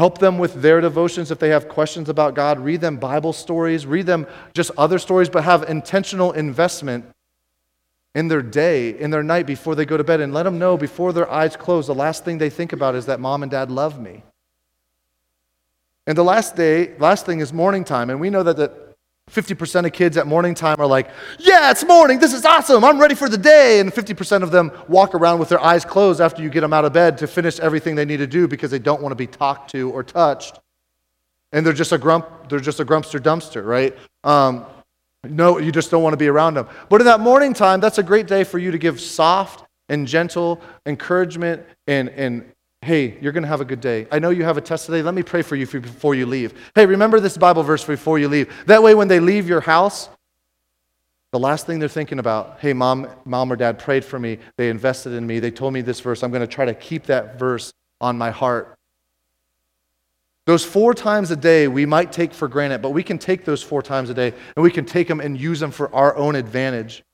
Help 0.00 0.16
them 0.16 0.38
with 0.38 0.62
their 0.62 0.80
devotions 0.80 1.30
if 1.30 1.38
they 1.38 1.50
have 1.50 1.68
questions 1.68 2.08
about 2.08 2.34
God. 2.34 2.58
Read 2.58 2.80
them 2.80 2.96
Bible 2.96 3.34
stories, 3.34 3.84
read 3.84 4.06
them 4.06 4.26
just 4.54 4.70
other 4.78 4.98
stories, 4.98 5.28
but 5.28 5.44
have 5.44 5.68
intentional 5.68 6.32
investment 6.32 7.04
in 8.14 8.28
their 8.28 8.42
day, 8.42 8.98
in 8.98 9.10
their 9.10 9.22
night 9.22 9.46
before 9.46 9.74
they 9.74 9.84
go 9.84 9.96
to 9.96 10.04
bed, 10.04 10.20
and 10.20 10.34
let 10.34 10.42
them 10.42 10.58
know 10.58 10.76
before 10.76 11.12
their 11.12 11.30
eyes 11.30 11.56
close, 11.56 11.86
the 11.86 11.94
last 11.94 12.24
thing 12.24 12.38
they 12.38 12.50
think 12.50 12.72
about 12.72 12.94
is 12.94 13.06
that 13.06 13.20
mom 13.20 13.42
and 13.42 13.50
dad 13.50 13.70
love 13.70 14.00
me. 14.00 14.22
And 16.06 16.18
the 16.18 16.24
last 16.24 16.56
day, 16.56 16.96
last 16.98 17.26
thing 17.26 17.40
is 17.40 17.52
morning 17.52 17.84
time, 17.84 18.10
and 18.10 18.20
we 18.20 18.30
know 18.30 18.42
that 18.42 18.56
the 18.56 18.90
50% 19.30 19.86
of 19.86 19.92
kids 19.92 20.16
at 20.16 20.26
morning 20.26 20.54
time 20.54 20.80
are 20.80 20.86
like, 20.86 21.08
Yeah, 21.38 21.70
it's 21.70 21.84
morning. 21.84 22.18
This 22.18 22.32
is 22.32 22.44
awesome. 22.44 22.84
I'm 22.84 22.98
ready 22.98 23.14
for 23.14 23.28
the 23.28 23.38
day. 23.38 23.80
And 23.80 23.92
50% 23.92 24.42
of 24.42 24.50
them 24.50 24.72
walk 24.88 25.14
around 25.14 25.38
with 25.38 25.48
their 25.48 25.60
eyes 25.60 25.84
closed 25.84 26.20
after 26.20 26.42
you 26.42 26.50
get 26.50 26.60
them 26.62 26.72
out 26.72 26.84
of 26.84 26.92
bed 26.92 27.18
to 27.18 27.26
finish 27.26 27.60
everything 27.60 27.94
they 27.94 28.04
need 28.04 28.18
to 28.18 28.26
do 28.26 28.48
because 28.48 28.70
they 28.70 28.78
don't 28.78 29.00
want 29.00 29.12
to 29.12 29.16
be 29.16 29.26
talked 29.26 29.70
to 29.70 29.90
or 29.90 30.02
touched. 30.02 30.58
And 31.52 31.64
they're 31.64 31.72
just 31.72 31.92
a 31.92 31.98
grump, 31.98 32.48
they're 32.48 32.60
just 32.60 32.80
a 32.80 32.84
grumpster 32.84 33.20
dumpster, 33.20 33.64
right? 33.64 33.96
Um, 34.24 34.66
no, 35.24 35.58
you 35.58 35.70
just 35.72 35.90
don't 35.90 36.02
want 36.02 36.14
to 36.14 36.18
be 36.18 36.28
around 36.28 36.54
them. 36.54 36.68
But 36.88 37.00
in 37.00 37.06
that 37.06 37.20
morning 37.20 37.52
time, 37.52 37.80
that's 37.80 37.98
a 37.98 38.02
great 38.02 38.26
day 38.26 38.44
for 38.44 38.58
you 38.58 38.70
to 38.70 38.78
give 38.78 39.00
soft 39.00 39.64
and 39.88 40.06
gentle 40.06 40.60
encouragement 40.86 41.64
and, 41.86 42.08
and 42.10 42.52
Hey, 42.82 43.18
you're 43.20 43.32
going 43.32 43.42
to 43.42 43.48
have 43.48 43.60
a 43.60 43.66
good 43.66 43.82
day. 43.82 44.06
I 44.10 44.18
know 44.18 44.30
you 44.30 44.42
have 44.44 44.56
a 44.56 44.62
test 44.62 44.86
today. 44.86 45.02
Let 45.02 45.12
me 45.12 45.22
pray 45.22 45.42
for 45.42 45.54
you 45.54 45.66
before 45.66 46.14
you 46.14 46.24
leave. 46.24 46.54
Hey, 46.74 46.86
remember 46.86 47.20
this 47.20 47.36
Bible 47.36 47.62
verse 47.62 47.84
before 47.84 48.18
you 48.18 48.26
leave. 48.26 48.50
That 48.64 48.82
way, 48.82 48.94
when 48.94 49.06
they 49.06 49.20
leave 49.20 49.46
your 49.46 49.60
house, 49.60 50.08
the 51.30 51.38
last 51.38 51.66
thing 51.66 51.78
they're 51.78 51.90
thinking 51.90 52.18
about, 52.18 52.58
hey, 52.60 52.72
mom, 52.72 53.06
mom 53.26 53.52
or 53.52 53.56
dad 53.56 53.78
prayed 53.78 54.02
for 54.02 54.18
me. 54.18 54.38
They 54.56 54.70
invested 54.70 55.12
in 55.12 55.26
me. 55.26 55.40
They 55.40 55.50
told 55.50 55.74
me 55.74 55.82
this 55.82 56.00
verse. 56.00 56.22
I'm 56.22 56.30
going 56.30 56.40
to 56.40 56.46
try 56.46 56.64
to 56.64 56.72
keep 56.72 57.04
that 57.04 57.38
verse 57.38 57.70
on 58.00 58.16
my 58.16 58.30
heart. 58.30 58.74
Those 60.50 60.64
four 60.64 60.94
times 60.94 61.30
a 61.30 61.36
day 61.36 61.68
we 61.68 61.86
might 61.86 62.10
take 62.10 62.34
for 62.34 62.48
granted, 62.48 62.82
but 62.82 62.90
we 62.90 63.04
can 63.04 63.18
take 63.18 63.44
those 63.44 63.62
four 63.62 63.82
times 63.82 64.10
a 64.10 64.14
day 64.14 64.34
and 64.56 64.64
we 64.64 64.72
can 64.72 64.84
take 64.84 65.06
them 65.06 65.20
and 65.20 65.40
use 65.40 65.60
them 65.60 65.70
for 65.70 65.94
our 65.94 66.16
own 66.16 66.34
advantage. 66.34 67.04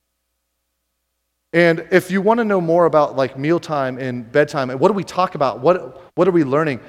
And 1.52 1.86
if 1.90 2.10
you 2.10 2.22
want 2.22 2.38
to 2.38 2.44
know 2.44 2.62
more 2.62 2.86
about 2.86 3.14
like 3.14 3.38
mealtime 3.38 3.98
and 3.98 4.32
bedtime, 4.32 4.70
and 4.70 4.80
what 4.80 4.88
do 4.88 4.94
we 4.94 5.04
talk 5.04 5.34
about? 5.34 5.60
What, 5.60 6.10
what 6.14 6.26
are 6.26 6.30
we 6.30 6.44
learning? 6.44 6.80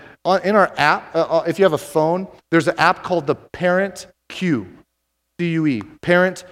In 0.46 0.56
our 0.56 0.74
app, 0.78 1.14
uh, 1.14 1.24
uh 1.24 1.44
if 1.46 1.60
you 1.60 1.66
have 1.66 1.74
a 1.74 1.78
phone, 1.78 2.30
there's 2.50 2.70
an 2.70 2.80
app 2.80 3.04
called 3.04 3.28
the 3.28 3.36
Parent 3.36 4.08
Cue, 4.30 4.68
C-U-E, 5.42 5.82
Parent 6.02 6.46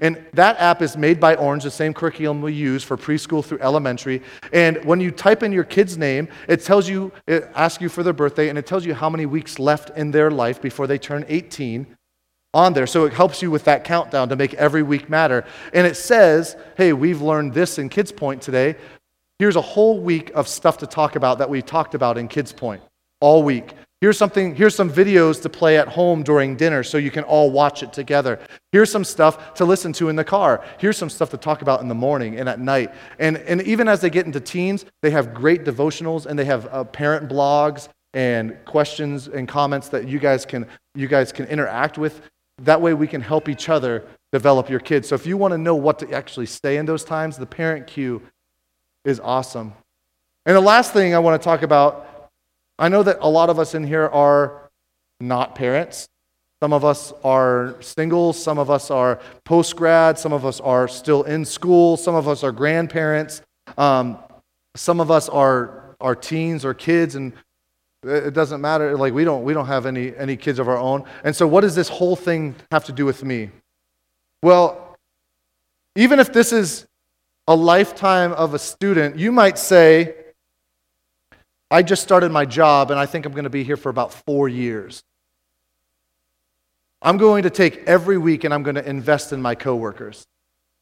And 0.00 0.22
that 0.34 0.58
app 0.58 0.82
is 0.82 0.96
made 0.96 1.18
by 1.18 1.34
Orange, 1.34 1.64
the 1.64 1.70
same 1.70 1.94
curriculum 1.94 2.42
we 2.42 2.52
use 2.52 2.84
for 2.84 2.96
preschool 2.96 3.44
through 3.44 3.60
elementary. 3.60 4.22
And 4.52 4.84
when 4.84 5.00
you 5.00 5.10
type 5.10 5.42
in 5.42 5.50
your 5.50 5.64
kid's 5.64 5.96
name, 5.96 6.28
it 6.46 6.62
tells 6.62 6.88
you, 6.88 7.10
it 7.26 7.50
asks 7.54 7.80
you 7.80 7.88
for 7.88 8.02
their 8.02 8.12
birthday, 8.12 8.50
and 8.50 8.58
it 8.58 8.66
tells 8.66 8.84
you 8.84 8.92
how 8.94 9.08
many 9.08 9.24
weeks 9.24 9.58
left 9.58 9.96
in 9.96 10.10
their 10.10 10.30
life 10.30 10.60
before 10.60 10.86
they 10.86 10.98
turn 10.98 11.24
18 11.28 11.86
on 12.52 12.72
there. 12.74 12.86
So 12.86 13.06
it 13.06 13.12
helps 13.12 13.40
you 13.40 13.50
with 13.50 13.64
that 13.64 13.84
countdown 13.84 14.28
to 14.28 14.36
make 14.36 14.52
every 14.54 14.82
week 14.82 15.08
matter. 15.08 15.44
And 15.72 15.86
it 15.86 15.96
says, 15.96 16.56
hey, 16.76 16.92
we've 16.92 17.22
learned 17.22 17.54
this 17.54 17.78
in 17.78 17.88
Kids 17.88 18.12
Point 18.12 18.42
today. 18.42 18.76
Here's 19.38 19.56
a 19.56 19.62
whole 19.62 20.00
week 20.00 20.32
of 20.34 20.48
stuff 20.48 20.78
to 20.78 20.86
talk 20.86 21.16
about 21.16 21.38
that 21.38 21.48
we 21.48 21.62
talked 21.62 21.94
about 21.94 22.18
in 22.18 22.28
Kids 22.28 22.52
Point 22.52 22.82
all 23.20 23.42
week. 23.42 23.72
Here's 24.00 24.18
something, 24.18 24.54
here's 24.54 24.74
some 24.74 24.90
videos 24.90 25.40
to 25.42 25.48
play 25.48 25.78
at 25.78 25.88
home 25.88 26.22
during 26.22 26.54
dinner 26.54 26.82
so 26.82 26.98
you 26.98 27.10
can 27.10 27.24
all 27.24 27.50
watch 27.50 27.82
it 27.82 27.94
together. 27.94 28.38
Here's 28.72 28.90
some 28.90 29.04
stuff 29.04 29.54
to 29.54 29.64
listen 29.64 29.92
to 29.94 30.10
in 30.10 30.16
the 30.16 30.24
car. 30.24 30.62
Here's 30.78 30.98
some 30.98 31.08
stuff 31.08 31.30
to 31.30 31.38
talk 31.38 31.62
about 31.62 31.80
in 31.80 31.88
the 31.88 31.94
morning 31.94 32.38
and 32.38 32.48
at 32.48 32.60
night. 32.60 32.92
And, 33.18 33.38
and 33.38 33.62
even 33.62 33.88
as 33.88 34.02
they 34.02 34.10
get 34.10 34.26
into 34.26 34.40
teens, 34.40 34.84
they 35.00 35.10
have 35.10 35.32
great 35.32 35.64
devotionals 35.64 36.26
and 36.26 36.38
they 36.38 36.44
have 36.44 36.66
uh, 36.72 36.84
parent 36.84 37.30
blogs 37.30 37.88
and 38.12 38.56
questions 38.66 39.28
and 39.28 39.48
comments 39.48 39.88
that 39.88 40.08
you 40.08 40.18
guys 40.18 40.46
can 40.46 40.66
you 40.94 41.06
guys 41.06 41.32
can 41.32 41.44
interact 41.46 41.98
with 41.98 42.22
that 42.62 42.80
way 42.80 42.94
we 42.94 43.06
can 43.06 43.20
help 43.20 43.48
each 43.48 43.68
other 43.68 44.04
develop 44.32 44.70
your 44.70 44.80
kids. 44.80 45.08
So 45.08 45.14
if 45.14 45.26
you 45.26 45.36
want 45.36 45.52
to 45.52 45.58
know 45.58 45.74
what 45.74 45.98
to 46.00 46.12
actually 46.12 46.46
say 46.46 46.78
in 46.78 46.86
those 46.86 47.04
times, 47.04 47.36
the 47.36 47.46
parent 47.46 47.86
cue 47.86 48.22
is 49.04 49.20
awesome. 49.20 49.74
And 50.46 50.56
the 50.56 50.60
last 50.60 50.92
thing 50.92 51.14
I 51.14 51.18
want 51.18 51.40
to 51.40 51.44
talk 51.44 51.62
about, 51.62 52.15
I 52.78 52.88
know 52.88 53.02
that 53.02 53.18
a 53.20 53.28
lot 53.28 53.50
of 53.50 53.58
us 53.58 53.74
in 53.74 53.84
here 53.84 54.06
are 54.06 54.70
not 55.20 55.54
parents. 55.54 56.08
Some 56.60 56.72
of 56.72 56.84
us 56.84 57.12
are 57.22 57.76
single, 57.80 58.32
some 58.32 58.58
of 58.58 58.70
us 58.70 58.90
are 58.90 59.20
post 59.44 59.76
grad, 59.76 60.18
some 60.18 60.32
of 60.32 60.46
us 60.46 60.60
are 60.60 60.88
still 60.88 61.22
in 61.22 61.44
school, 61.44 61.96
some 61.96 62.14
of 62.14 62.28
us 62.28 62.42
are 62.42 62.52
grandparents, 62.52 63.42
um, 63.76 64.18
some 64.74 65.00
of 65.00 65.10
us 65.10 65.28
are, 65.28 65.94
are 66.00 66.14
teens 66.14 66.64
or 66.64 66.72
kids, 66.72 67.14
and 67.14 67.32
it 68.02 68.34
doesn't 68.34 68.60
matter. 68.60 68.96
Like 68.96 69.12
we 69.12 69.24
don't 69.24 69.42
we 69.42 69.52
don't 69.52 69.66
have 69.66 69.86
any 69.86 70.16
any 70.16 70.36
kids 70.36 70.58
of 70.58 70.68
our 70.68 70.78
own. 70.78 71.04
And 71.24 71.34
so 71.34 71.46
what 71.46 71.62
does 71.62 71.74
this 71.74 71.88
whole 71.88 72.16
thing 72.16 72.54
have 72.70 72.84
to 72.84 72.92
do 72.92 73.04
with 73.04 73.24
me? 73.24 73.50
Well, 74.42 74.96
even 75.96 76.20
if 76.20 76.32
this 76.32 76.52
is 76.52 76.86
a 77.48 77.56
lifetime 77.56 78.32
of 78.32 78.54
a 78.54 78.58
student, 78.58 79.18
you 79.18 79.32
might 79.32 79.58
say, 79.58 80.14
I 81.70 81.82
just 81.82 82.02
started 82.02 82.30
my 82.30 82.44
job 82.44 82.90
and 82.90 83.00
I 83.00 83.06
think 83.06 83.26
I'm 83.26 83.32
going 83.32 83.44
to 83.44 83.50
be 83.50 83.64
here 83.64 83.76
for 83.76 83.88
about 83.88 84.12
four 84.12 84.48
years. 84.48 85.02
I'm 87.02 87.18
going 87.18 87.42
to 87.42 87.50
take 87.50 87.78
every 87.86 88.18
week 88.18 88.44
and 88.44 88.54
I'm 88.54 88.62
going 88.62 88.76
to 88.76 88.88
invest 88.88 89.32
in 89.32 89.42
my 89.42 89.54
coworkers. 89.54 90.26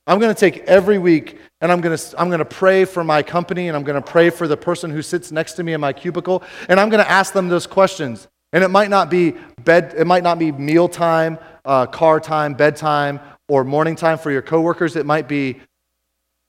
I'm 0.06 0.18
going 0.18 0.34
to 0.34 0.38
take 0.38 0.58
every 0.64 0.98
week 0.98 1.38
and 1.62 1.72
I'm 1.72 1.80
going 1.80 1.96
to, 1.96 2.20
I'm 2.20 2.28
going 2.28 2.40
to 2.40 2.44
pray 2.44 2.84
for 2.84 3.02
my 3.02 3.22
company 3.22 3.68
and 3.68 3.76
I'm 3.76 3.84
going 3.84 4.00
to 4.00 4.10
pray 4.10 4.28
for 4.28 4.46
the 4.46 4.56
person 4.56 4.90
who 4.90 5.00
sits 5.00 5.32
next 5.32 5.54
to 5.54 5.62
me 5.62 5.72
in 5.72 5.80
my 5.80 5.92
cubicle 5.92 6.42
and 6.68 6.78
I'm 6.78 6.90
going 6.90 7.02
to 7.02 7.10
ask 7.10 7.32
them 7.32 7.48
those 7.48 7.66
questions. 7.66 8.28
And 8.52 8.62
it 8.62 8.68
might 8.68 8.90
not 8.90 9.10
be 9.10 9.34
bed, 9.64 9.94
it 9.96 10.06
might 10.06 10.22
not 10.22 10.38
be 10.38 10.52
meal 10.52 10.88
time, 10.88 11.38
uh, 11.64 11.86
car 11.86 12.20
time, 12.20 12.54
bedtime, 12.54 13.18
or 13.48 13.64
morning 13.64 13.96
time 13.96 14.18
for 14.18 14.30
your 14.30 14.42
coworkers. 14.42 14.94
It 14.96 15.06
might 15.06 15.26
be 15.26 15.60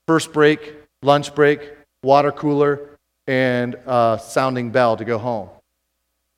first 0.06 0.32
break, 0.32 0.74
lunch 1.02 1.34
break, 1.34 1.72
water 2.02 2.30
cooler, 2.30 2.95
and 3.26 3.76
uh, 3.86 4.16
sounding 4.18 4.70
bell 4.70 4.96
to 4.96 5.04
go 5.04 5.18
home. 5.18 5.48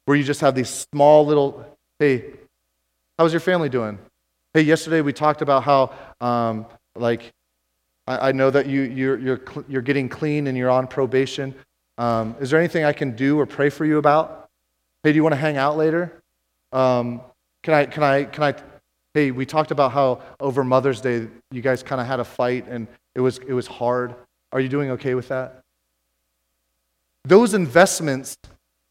Where 0.04 0.16
you 0.16 0.24
just 0.24 0.40
have 0.40 0.54
these 0.54 0.70
small 0.70 1.26
little, 1.26 1.66
hey, 1.98 2.32
how's 3.18 3.32
your 3.32 3.40
family 3.40 3.68
doing? 3.68 3.98
Hey, 4.54 4.62
yesterday 4.62 5.02
we 5.02 5.12
talked 5.12 5.42
about 5.42 5.64
how 5.64 5.92
um, 6.20 6.66
like, 6.94 7.32
I, 8.06 8.28
I 8.28 8.32
know 8.32 8.50
that 8.50 8.66
you, 8.66 8.82
you're, 8.82 9.18
you're, 9.18 9.40
you're 9.68 9.82
getting 9.82 10.08
clean 10.08 10.46
and 10.46 10.56
you're 10.56 10.70
on 10.70 10.86
probation. 10.86 11.54
Um, 11.98 12.36
is 12.40 12.50
there 12.50 12.58
anything 12.58 12.84
I 12.84 12.92
can 12.92 13.14
do 13.14 13.38
or 13.38 13.44
pray 13.44 13.68
for 13.68 13.84
you 13.84 13.98
about? 13.98 14.48
Hey, 15.02 15.12
do 15.12 15.16
you 15.16 15.22
want 15.22 15.34
to 15.34 15.40
hang 15.40 15.56
out 15.56 15.76
later? 15.76 16.22
Um, 16.72 17.20
can 17.62 17.74
I, 17.74 17.84
can 17.86 18.02
I, 18.02 18.24
can 18.24 18.44
I, 18.44 18.54
hey, 19.12 19.30
we 19.30 19.44
talked 19.44 19.72
about 19.72 19.92
how 19.92 20.22
over 20.40 20.64
Mother's 20.64 21.00
Day 21.00 21.28
you 21.50 21.60
guys 21.60 21.82
kind 21.82 22.00
of 22.00 22.06
had 22.06 22.20
a 22.20 22.24
fight 22.24 22.66
and 22.68 22.86
it 23.14 23.20
was, 23.20 23.38
it 23.38 23.52
was 23.52 23.66
hard. 23.66 24.14
Are 24.52 24.60
you 24.60 24.68
doing 24.68 24.90
okay 24.92 25.14
with 25.14 25.28
that? 25.28 25.64
Those 27.28 27.52
investments 27.52 28.38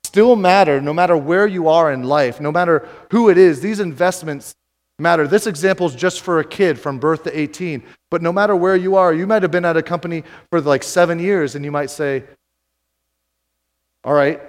still 0.03 0.35
matter 0.35 0.79
no 0.79 0.93
matter 0.93 1.17
where 1.17 1.47
you 1.47 1.67
are 1.67 1.91
in 1.91 2.03
life, 2.03 2.39
no 2.39 2.51
matter 2.51 2.87
who 3.11 3.29
it 3.29 3.37
is. 3.37 3.61
These 3.61 3.79
investments 3.79 4.55
matter. 4.99 5.27
This 5.27 5.47
example 5.47 5.87
is 5.87 5.95
just 5.95 6.21
for 6.21 6.39
a 6.39 6.45
kid 6.45 6.79
from 6.79 6.99
birth 6.99 7.23
to 7.23 7.37
18. 7.37 7.83
But 8.11 8.21
no 8.21 8.31
matter 8.31 8.55
where 8.55 8.75
you 8.75 8.95
are, 8.95 9.13
you 9.13 9.25
might 9.25 9.41
have 9.41 9.51
been 9.51 9.65
at 9.65 9.75
a 9.75 9.81
company 9.81 10.23
for 10.51 10.61
like 10.61 10.83
seven 10.83 11.19
years 11.19 11.55
and 11.55 11.65
you 11.65 11.71
might 11.71 11.89
say, 11.89 12.23
All 14.03 14.13
right, 14.13 14.39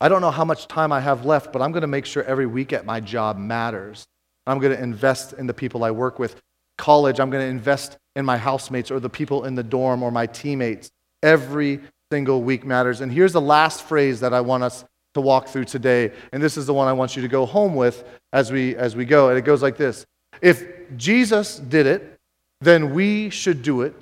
I 0.00 0.08
don't 0.08 0.22
know 0.22 0.30
how 0.30 0.44
much 0.44 0.66
time 0.66 0.90
I 0.90 1.00
have 1.00 1.26
left, 1.26 1.52
but 1.52 1.60
I'm 1.60 1.72
going 1.72 1.82
to 1.82 1.86
make 1.86 2.06
sure 2.06 2.22
every 2.24 2.46
week 2.46 2.72
at 2.72 2.86
my 2.86 3.00
job 3.00 3.36
matters. 3.38 4.06
I'm 4.46 4.58
going 4.58 4.74
to 4.74 4.82
invest 4.82 5.34
in 5.34 5.46
the 5.46 5.54
people 5.54 5.84
I 5.84 5.90
work 5.90 6.18
with. 6.18 6.40
College, 6.78 7.20
I'm 7.20 7.30
going 7.30 7.44
to 7.44 7.50
invest 7.50 7.98
in 8.14 8.24
my 8.24 8.38
housemates 8.38 8.90
or 8.90 9.00
the 9.00 9.10
people 9.10 9.44
in 9.44 9.54
the 9.54 9.62
dorm 9.62 10.02
or 10.02 10.10
my 10.10 10.26
teammates. 10.26 10.90
Every 11.22 11.80
single 12.12 12.42
week 12.42 12.64
matters. 12.64 13.00
And 13.00 13.10
here's 13.10 13.32
the 13.32 13.40
last 13.40 13.82
phrase 13.82 14.20
that 14.20 14.32
I 14.32 14.40
want 14.40 14.62
us 14.62 14.84
to 15.14 15.20
walk 15.20 15.48
through 15.48 15.64
today. 15.64 16.12
And 16.32 16.42
this 16.42 16.56
is 16.56 16.66
the 16.66 16.74
one 16.74 16.86
I 16.86 16.92
want 16.92 17.16
you 17.16 17.22
to 17.22 17.28
go 17.28 17.46
home 17.46 17.74
with 17.74 18.04
as 18.32 18.52
we, 18.52 18.76
as 18.76 18.94
we 18.94 19.04
go. 19.04 19.28
And 19.28 19.36
it 19.36 19.42
goes 19.42 19.62
like 19.62 19.76
this 19.76 20.06
If 20.40 20.64
Jesus 20.96 21.58
did 21.58 21.86
it, 21.86 22.18
then 22.60 22.94
we 22.94 23.30
should 23.30 23.62
do 23.62 23.82
it. 23.82 23.94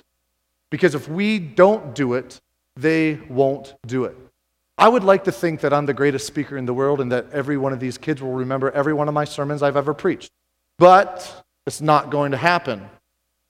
Because 0.69 0.93
if 0.93 1.07
we 1.07 1.39
don't 1.39 1.95
do 1.95 2.13
it, 2.13 2.39
they 2.75 3.15
won't 3.29 3.75
do 3.87 4.05
it. 4.05 4.15
I 4.77 4.89
would 4.89 5.03
like 5.03 5.23
to 5.23 5.31
think 5.31 5.61
that 5.61 5.73
I'm 5.73 5.85
the 5.85 5.93
greatest 5.93 6.27
speaker 6.27 6.57
in 6.57 6.65
the 6.65 6.73
world 6.73 6.99
and 6.99 7.11
that 7.11 7.31
every 7.31 7.57
one 7.57 7.71
of 7.71 7.79
these 7.79 7.97
kids 7.97 8.21
will 8.21 8.33
remember 8.33 8.69
every 8.71 8.93
one 8.93 9.07
of 9.07 9.13
my 9.13 9.23
sermons 9.23 9.63
I've 9.63 9.77
ever 9.77 9.93
preached. 9.93 10.31
But 10.77 11.43
it's 11.65 11.81
not 11.81 12.09
going 12.09 12.31
to 12.31 12.37
happen. 12.37 12.87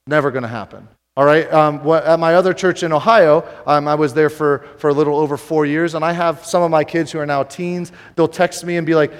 Never 0.07 0.29
going 0.29 0.43
to 0.43 0.47
happen. 0.47 0.87
All 1.17 1.23
right. 1.23 1.51
Um, 1.53 1.81
what, 1.83 2.03
at 2.03 2.19
my 2.19 2.35
other 2.35 2.53
church 2.53 2.83
in 2.83 2.91
Ohio, 2.91 3.47
um, 3.65 3.87
I 3.87 3.95
was 3.95 4.13
there 4.13 4.29
for, 4.29 4.67
for 4.77 4.89
a 4.89 4.93
little 4.93 5.17
over 5.17 5.37
four 5.37 5.65
years, 5.65 5.95
and 5.95 6.03
I 6.03 6.11
have 6.11 6.45
some 6.45 6.61
of 6.61 6.69
my 6.69 6.83
kids 6.83 7.11
who 7.11 7.19
are 7.19 7.25
now 7.25 7.43
teens. 7.43 7.93
They'll 8.15 8.27
text 8.27 8.65
me 8.65 8.75
and 8.75 8.85
be 8.85 8.95
like, 8.95 9.13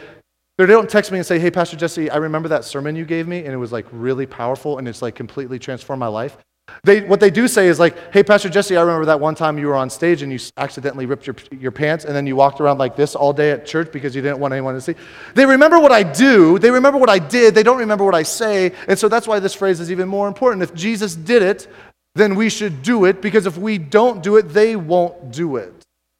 they 0.58 0.65
don't 0.65 0.89
text 0.89 1.12
me 1.12 1.19
and 1.19 1.25
say, 1.25 1.39
Hey, 1.39 1.51
Pastor 1.51 1.77
Jesse, 1.77 2.10
I 2.10 2.17
remember 2.17 2.49
that 2.49 2.65
sermon 2.65 2.95
you 2.95 3.05
gave 3.05 3.27
me, 3.27 3.39
and 3.39 3.53
it 3.53 3.58
was 3.58 3.71
like 3.71 3.86
really 3.91 4.25
powerful, 4.25 4.77
and 4.77 4.88
it's 4.88 5.01
like 5.01 5.15
completely 5.15 5.58
transformed 5.58 5.99
my 5.99 6.08
life. 6.08 6.38
They, 6.84 7.01
what 7.01 7.19
they 7.19 7.30
do 7.30 7.47
say 7.47 7.67
is 7.67 7.80
like, 7.80 8.13
hey, 8.13 8.23
Pastor 8.23 8.49
Jesse, 8.49 8.78
I 8.78 8.82
remember 8.82 9.06
that 9.06 9.19
one 9.19 9.36
time 9.36 9.58
you 9.58 9.67
were 9.67 9.75
on 9.75 9.89
stage 9.89 10.21
and 10.21 10.32
you 10.32 10.39
accidentally 10.58 11.06
ripped 11.06 11.28
your, 11.28 11.36
your 11.51 11.71
pants 11.71 12.06
and 12.06 12.15
then 12.15 12.28
you 12.28 12.36
walked 12.36 12.60
around 12.60 12.78
like 12.78 12.95
this 12.95 13.15
all 13.15 13.34
day 13.34 13.51
at 13.51 13.65
church 13.65 13.91
because 13.91 14.15
you 14.15 14.21
didn't 14.21 14.39
want 14.39 14.54
anyone 14.54 14.73
to 14.75 14.82
see. 14.82 14.95
They 15.34 15.45
remember 15.45 15.80
what 15.80 15.91
I 15.91 16.04
do. 16.04 16.60
They 16.60 16.71
remember 16.71 16.99
what 16.99 17.10
I 17.10 17.19
did. 17.19 17.56
They 17.56 17.63
don't 17.63 17.78
remember 17.78 18.04
what 18.04 18.15
I 18.15 18.23
say. 18.23 18.71
And 18.88 18.97
so 18.97 19.08
that's 19.08 19.28
why 19.28 19.39
this 19.39 19.54
phrase 19.54 19.80
is 19.80 19.91
even 19.91 20.08
more 20.08 20.28
important. 20.28 20.63
If 20.63 20.73
Jesus 20.73 21.15
did 21.15 21.41
it, 21.41 21.67
then 22.15 22.36
we 22.36 22.49
should 22.49 22.82
do 22.82 23.06
it 23.06 23.21
because 23.21 23.45
if 23.45 23.58
we 23.58 23.78
don't 23.78 24.23
do 24.23 24.38
it, 24.38 24.49
they 24.49 24.75
won't 24.75 25.32
do 25.32 25.58
it. 25.58 25.73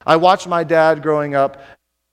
I 0.05 0.15
watched 0.17 0.47
my 0.47 0.63
dad 0.63 1.01
growing 1.01 1.36
up. 1.36 1.62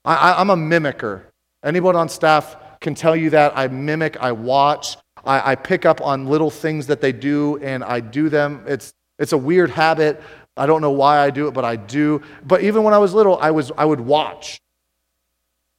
I, 0.05 0.35
I'm 0.35 0.51
a 0.51 0.57
mimicker. 0.57 1.23
Anyone 1.65 1.97
on 1.97 2.09
staff 2.09 2.57
can 2.81 2.95
tell 2.95 3.15
you 3.15 3.31
that. 3.31 3.57
I 3.57 3.69
mimic, 3.69 4.17
I 4.19 4.33
watch. 4.33 4.97
I, 5.25 5.53
I 5.53 5.55
pick 5.55 5.87
up 5.87 6.01
on 6.01 6.27
little 6.27 6.51
things 6.51 6.87
that 6.89 7.01
they 7.01 7.13
do 7.13 7.59
and 7.59 7.85
I 7.85 8.01
do 8.01 8.29
them. 8.29 8.65
It's, 8.67 8.95
it's 9.19 9.33
a 9.33 9.39
weird 9.39 9.71
habit. 9.71 10.23
I 10.57 10.67
don't 10.67 10.81
know 10.81 10.91
why 10.91 11.19
I 11.19 11.31
do 11.31 11.49
it, 11.49 11.53
but 11.53 11.65
I 11.65 11.77
do. 11.77 12.23
But 12.45 12.63
even 12.63 12.83
when 12.83 12.95
I 12.95 12.99
was 12.99 13.15
little, 13.15 13.39
I, 13.39 13.51
was, 13.51 13.73
I 13.77 13.85
would 13.85 14.01
watch. 14.01 14.61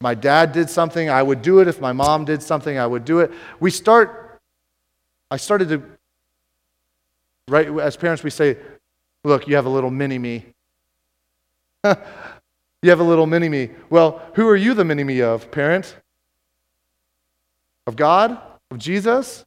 My 0.01 0.15
dad 0.15 0.51
did 0.51 0.69
something, 0.69 1.09
I 1.09 1.23
would 1.23 1.41
do 1.41 1.59
it. 1.59 1.67
If 1.67 1.79
my 1.79 1.93
mom 1.93 2.25
did 2.25 2.43
something, 2.43 2.77
I 2.77 2.85
would 2.85 3.05
do 3.05 3.19
it. 3.19 3.31
We 3.59 3.71
start, 3.71 4.41
I 5.31 5.37
started 5.37 5.69
to, 5.69 5.83
right, 7.47 7.67
as 7.79 7.95
parents, 7.95 8.23
we 8.23 8.29
say, 8.29 8.57
look, 9.23 9.47
you 9.47 9.55
have 9.55 9.65
a 9.65 9.69
little 9.69 9.91
mini 9.91 10.17
me. 10.17 10.45
you 11.85 12.89
have 12.89 12.99
a 12.99 13.03
little 13.03 13.27
mini 13.27 13.47
me. 13.49 13.69
Well, 13.89 14.21
who 14.35 14.47
are 14.49 14.55
you 14.55 14.73
the 14.73 14.83
mini 14.83 15.03
me 15.03 15.21
of, 15.21 15.51
parent? 15.51 15.95
Of 17.87 17.95
God? 17.95 18.41
Of 18.73 18.79
Jesus 18.79 19.45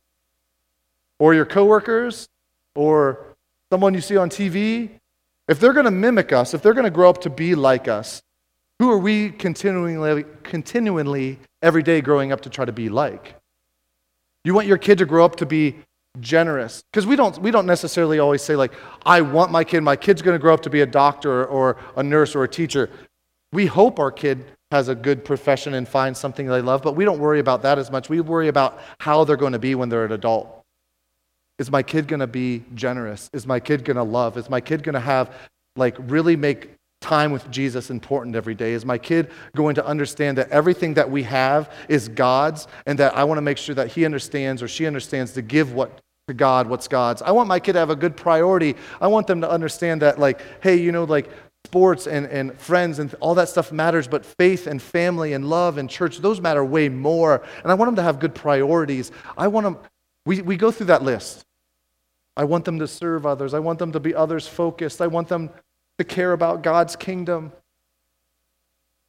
or 1.18 1.34
your 1.34 1.44
coworkers 1.44 2.28
or 2.74 3.36
someone 3.70 3.92
you 3.94 4.00
see 4.00 4.16
on 4.16 4.30
TV, 4.30 4.90
if 5.48 5.60
they're 5.60 5.72
going 5.72 5.84
to 5.84 5.90
mimic 5.90 6.32
us, 6.32 6.54
if 6.54 6.62
they're 6.62 6.74
going 6.74 6.84
to 6.84 6.90
grow 6.90 7.10
up 7.10 7.20
to 7.22 7.30
be 7.30 7.54
like 7.54 7.88
us, 7.88 8.22
who 8.78 8.90
are 8.90 8.98
we 8.98 9.30
continually, 9.30 10.24
continually 10.42 11.38
every 11.62 11.82
day 11.82 12.00
growing 12.00 12.32
up 12.32 12.42
to 12.42 12.50
try 12.50 12.64
to 12.64 12.72
be 12.72 12.88
like? 12.88 13.34
You 14.44 14.54
want 14.54 14.66
your 14.66 14.78
kid 14.78 14.98
to 14.98 15.06
grow 15.06 15.24
up 15.24 15.36
to 15.36 15.46
be 15.46 15.76
generous 16.20 16.82
because 16.90 17.06
we 17.06 17.14
don't 17.14 17.36
we 17.42 17.50
don't 17.50 17.66
necessarily 17.66 18.18
always 18.18 18.40
say 18.40 18.56
like 18.56 18.72
i 19.04 19.20
want 19.20 19.52
my 19.52 19.62
kid 19.62 19.82
my 19.82 19.94
kid's 19.94 20.22
going 20.22 20.34
to 20.34 20.38
grow 20.38 20.54
up 20.54 20.62
to 20.62 20.70
be 20.70 20.80
a 20.80 20.86
doctor 20.86 21.44
or 21.44 21.76
a 21.94 22.02
nurse 22.02 22.34
or 22.34 22.42
a 22.42 22.48
teacher 22.48 22.88
we 23.52 23.66
hope 23.66 23.98
our 23.98 24.10
kid 24.10 24.46
has 24.76 24.88
a 24.88 24.94
good 24.94 25.24
profession 25.24 25.74
and 25.74 25.88
finds 25.88 26.18
something 26.18 26.46
they 26.46 26.60
love, 26.60 26.82
but 26.82 26.94
we 26.94 27.04
don't 27.04 27.18
worry 27.18 27.40
about 27.40 27.62
that 27.62 27.78
as 27.78 27.90
much. 27.90 28.08
We 28.08 28.20
worry 28.20 28.48
about 28.48 28.78
how 28.98 29.24
they're 29.24 29.36
going 29.36 29.52
to 29.52 29.58
be 29.58 29.74
when 29.74 29.88
they're 29.88 30.04
an 30.04 30.12
adult. 30.12 30.62
Is 31.58 31.70
my 31.70 31.82
kid 31.82 32.06
going 32.06 32.20
to 32.20 32.26
be 32.26 32.62
generous? 32.74 33.30
Is 33.32 33.46
my 33.46 33.60
kid 33.60 33.84
going 33.84 33.96
to 33.96 34.02
love? 34.02 34.36
Is 34.36 34.50
my 34.50 34.60
kid 34.60 34.82
going 34.82 34.94
to 34.94 35.00
have, 35.00 35.34
like, 35.74 35.96
really 35.98 36.36
make 36.36 36.70
time 37.00 37.32
with 37.32 37.50
Jesus 37.50 37.90
important 37.90 38.36
every 38.36 38.54
day? 38.54 38.72
Is 38.72 38.84
my 38.84 38.98
kid 38.98 39.30
going 39.54 39.74
to 39.76 39.86
understand 39.86 40.38
that 40.38 40.50
everything 40.50 40.94
that 40.94 41.10
we 41.10 41.22
have 41.22 41.72
is 41.88 42.08
God's 42.08 42.68
and 42.84 42.98
that 42.98 43.16
I 43.16 43.24
want 43.24 43.38
to 43.38 43.42
make 43.42 43.58
sure 43.58 43.74
that 43.74 43.88
he 43.88 44.04
understands 44.04 44.62
or 44.62 44.68
she 44.68 44.86
understands 44.86 45.32
to 45.32 45.42
give 45.42 45.72
what 45.72 46.00
to 46.28 46.34
God 46.34 46.68
what's 46.68 46.88
God's? 46.88 47.22
I 47.22 47.30
want 47.30 47.48
my 47.48 47.60
kid 47.60 47.74
to 47.74 47.78
have 47.78 47.90
a 47.90 47.96
good 47.96 48.16
priority. 48.16 48.76
I 49.00 49.06
want 49.06 49.26
them 49.26 49.40
to 49.40 49.50
understand 49.50 50.02
that, 50.02 50.18
like, 50.18 50.42
hey, 50.62 50.76
you 50.76 50.92
know, 50.92 51.04
like, 51.04 51.30
sports 51.66 52.06
and, 52.06 52.26
and 52.26 52.56
friends 52.58 53.00
and 53.00 53.12
all 53.18 53.34
that 53.34 53.48
stuff 53.48 53.72
matters, 53.72 54.06
but 54.06 54.24
faith 54.24 54.68
and 54.68 54.80
family 54.80 55.32
and 55.32 55.50
love 55.50 55.78
and 55.78 55.90
church, 55.90 56.18
those 56.18 56.40
matter 56.40 56.64
way 56.64 56.88
more. 56.88 57.42
And 57.62 57.72
I 57.72 57.74
want 57.74 57.88
them 57.88 57.96
to 57.96 58.02
have 58.02 58.20
good 58.20 58.34
priorities. 58.34 59.10
I 59.36 59.48
want 59.48 59.64
them, 59.64 59.78
we, 60.24 60.42
we 60.42 60.56
go 60.56 60.70
through 60.70 60.86
that 60.86 61.02
list. 61.02 61.44
I 62.36 62.44
want 62.44 62.64
them 62.64 62.78
to 62.78 62.86
serve 62.86 63.26
others. 63.26 63.52
I 63.52 63.58
want 63.58 63.80
them 63.80 63.92
to 63.92 64.00
be 64.00 64.14
others 64.14 64.46
focused. 64.46 65.00
I 65.00 65.08
want 65.08 65.28
them 65.28 65.50
to 65.98 66.04
care 66.04 66.32
about 66.32 66.62
God's 66.62 66.94
kingdom. 66.94 67.50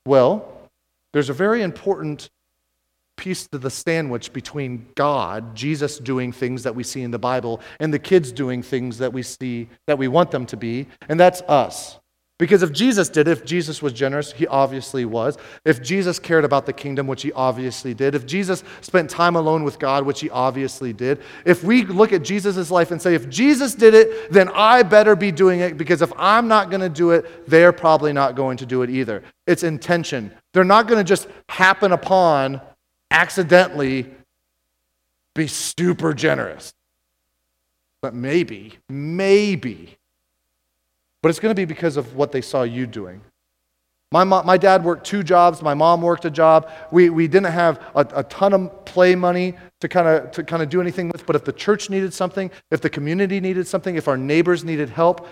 Well, 0.06 0.52
there's 1.14 1.30
a 1.30 1.34
very 1.34 1.62
important 1.62 2.30
piece 3.18 3.48
to 3.48 3.58
the 3.58 3.70
sandwich 3.70 4.32
between 4.32 4.88
God, 4.96 5.56
Jesus 5.56 5.98
doing 6.00 6.32
things 6.32 6.64
that 6.64 6.76
we 6.76 6.84
see 6.84 7.02
in 7.02 7.12
the 7.12 7.20
Bible, 7.20 7.60
and 7.80 7.94
the 7.94 8.00
kids 8.00 8.32
doing 8.32 8.64
things 8.64 9.00
that 9.00 9.12
we 9.12 9.24
see 9.24 9.68
that 9.88 9.98
we 9.98 10.08
want 10.08 10.32
them 10.32 10.46
to 10.48 10.58
be, 10.58 10.88
and 11.10 11.20
that's 11.20 11.42
us. 11.42 12.00
Because 12.40 12.62
if 12.62 12.72
Jesus 12.72 13.10
did, 13.10 13.28
if 13.28 13.44
Jesus 13.46 13.82
was 13.82 13.94
generous, 13.94 14.32
he 14.32 14.46
obviously 14.46 15.06
was. 15.06 15.38
If 15.66 15.82
Jesus 15.82 16.20
cared 16.20 16.46
about 16.46 16.68
the 16.68 16.74
kingdom, 16.74 17.08
which 17.08 17.24
he 17.24 17.32
obviously 17.32 17.96
did. 17.96 18.14
If 18.14 18.28
Jesus 18.28 18.64
spent 18.82 19.10
time 19.10 19.36
alone 19.36 19.64
with 19.64 19.80
God, 19.80 20.06
which 20.06 20.22
he 20.22 20.30
obviously 20.30 20.94
did. 20.94 21.20
If 21.46 21.64
we 21.64 21.84
look 21.86 22.14
at 22.14 22.24
Jesus' 22.24 22.70
life 22.70 22.92
and 22.92 23.02
say, 23.02 23.16
if 23.16 23.28
Jesus 23.28 23.74
did 23.74 23.96
it, 23.96 24.32
then 24.32 24.50
I 24.54 24.84
better 24.84 25.16
be 25.16 25.32
doing 25.32 25.62
it 25.62 25.78
because 25.78 26.04
if 26.04 26.14
I'm 26.16 26.48
not 26.48 26.70
going 26.70 26.82
to 26.82 26.90
do 26.90 27.10
it, 27.10 27.48
they're 27.50 27.74
probably 27.74 28.14
not 28.14 28.36
going 28.36 28.58
to 28.58 28.68
do 28.68 28.84
it 28.84 28.92
either. 28.92 29.24
It's 29.48 29.64
intention. 29.64 30.32
They're 30.54 30.64
not 30.64 30.88
going 30.88 31.00
to 31.00 31.08
just 31.08 31.28
happen 31.50 31.92
upon 31.92 32.62
accidentally 33.10 34.14
be 35.34 35.48
super 35.48 36.14
generous. 36.14 36.74
But 38.02 38.14
maybe, 38.14 38.78
maybe 38.90 39.98
but 41.22 41.30
it's 41.30 41.40
going 41.40 41.52
to 41.52 41.60
be 41.60 41.66
because 41.66 41.98
of 41.98 42.16
what 42.16 42.32
they 42.32 42.42
saw 42.42 42.64
you 42.64 42.88
doing. 42.88 43.22
My, 44.12 44.24
mom, 44.24 44.46
my 44.46 44.58
dad 44.58 44.86
worked 44.86 45.06
two 45.06 45.22
jobs. 45.22 45.62
My 45.62 45.74
mom 45.74 46.02
worked 46.02 46.24
a 46.24 46.30
job. 46.30 46.70
We, 46.92 47.10
we 47.10 47.28
didn't 47.28 47.52
have 47.52 47.82
a, 47.94 48.08
a 48.16 48.24
ton 48.24 48.54
of 48.54 48.86
play 48.86 49.16
money 49.16 49.56
to 49.82 49.90
kind 49.90 50.08
of 50.08 50.32
to 50.32 50.44
kind 50.44 50.64
of 50.64 50.70
do 50.70 50.80
anything 50.80 51.10
with. 51.10 51.26
But 51.26 51.36
if 51.36 51.44
the 51.44 51.52
church 51.52 51.90
needed 51.90 52.14
something, 52.14 52.50
if 52.72 52.80
the 52.80 52.90
community 52.90 53.42
needed 53.42 53.68
something, 53.68 53.96
if 53.96 54.08
our 54.08 54.16
neighbors 54.18 54.64
needed 54.64 54.90
help, 54.90 55.28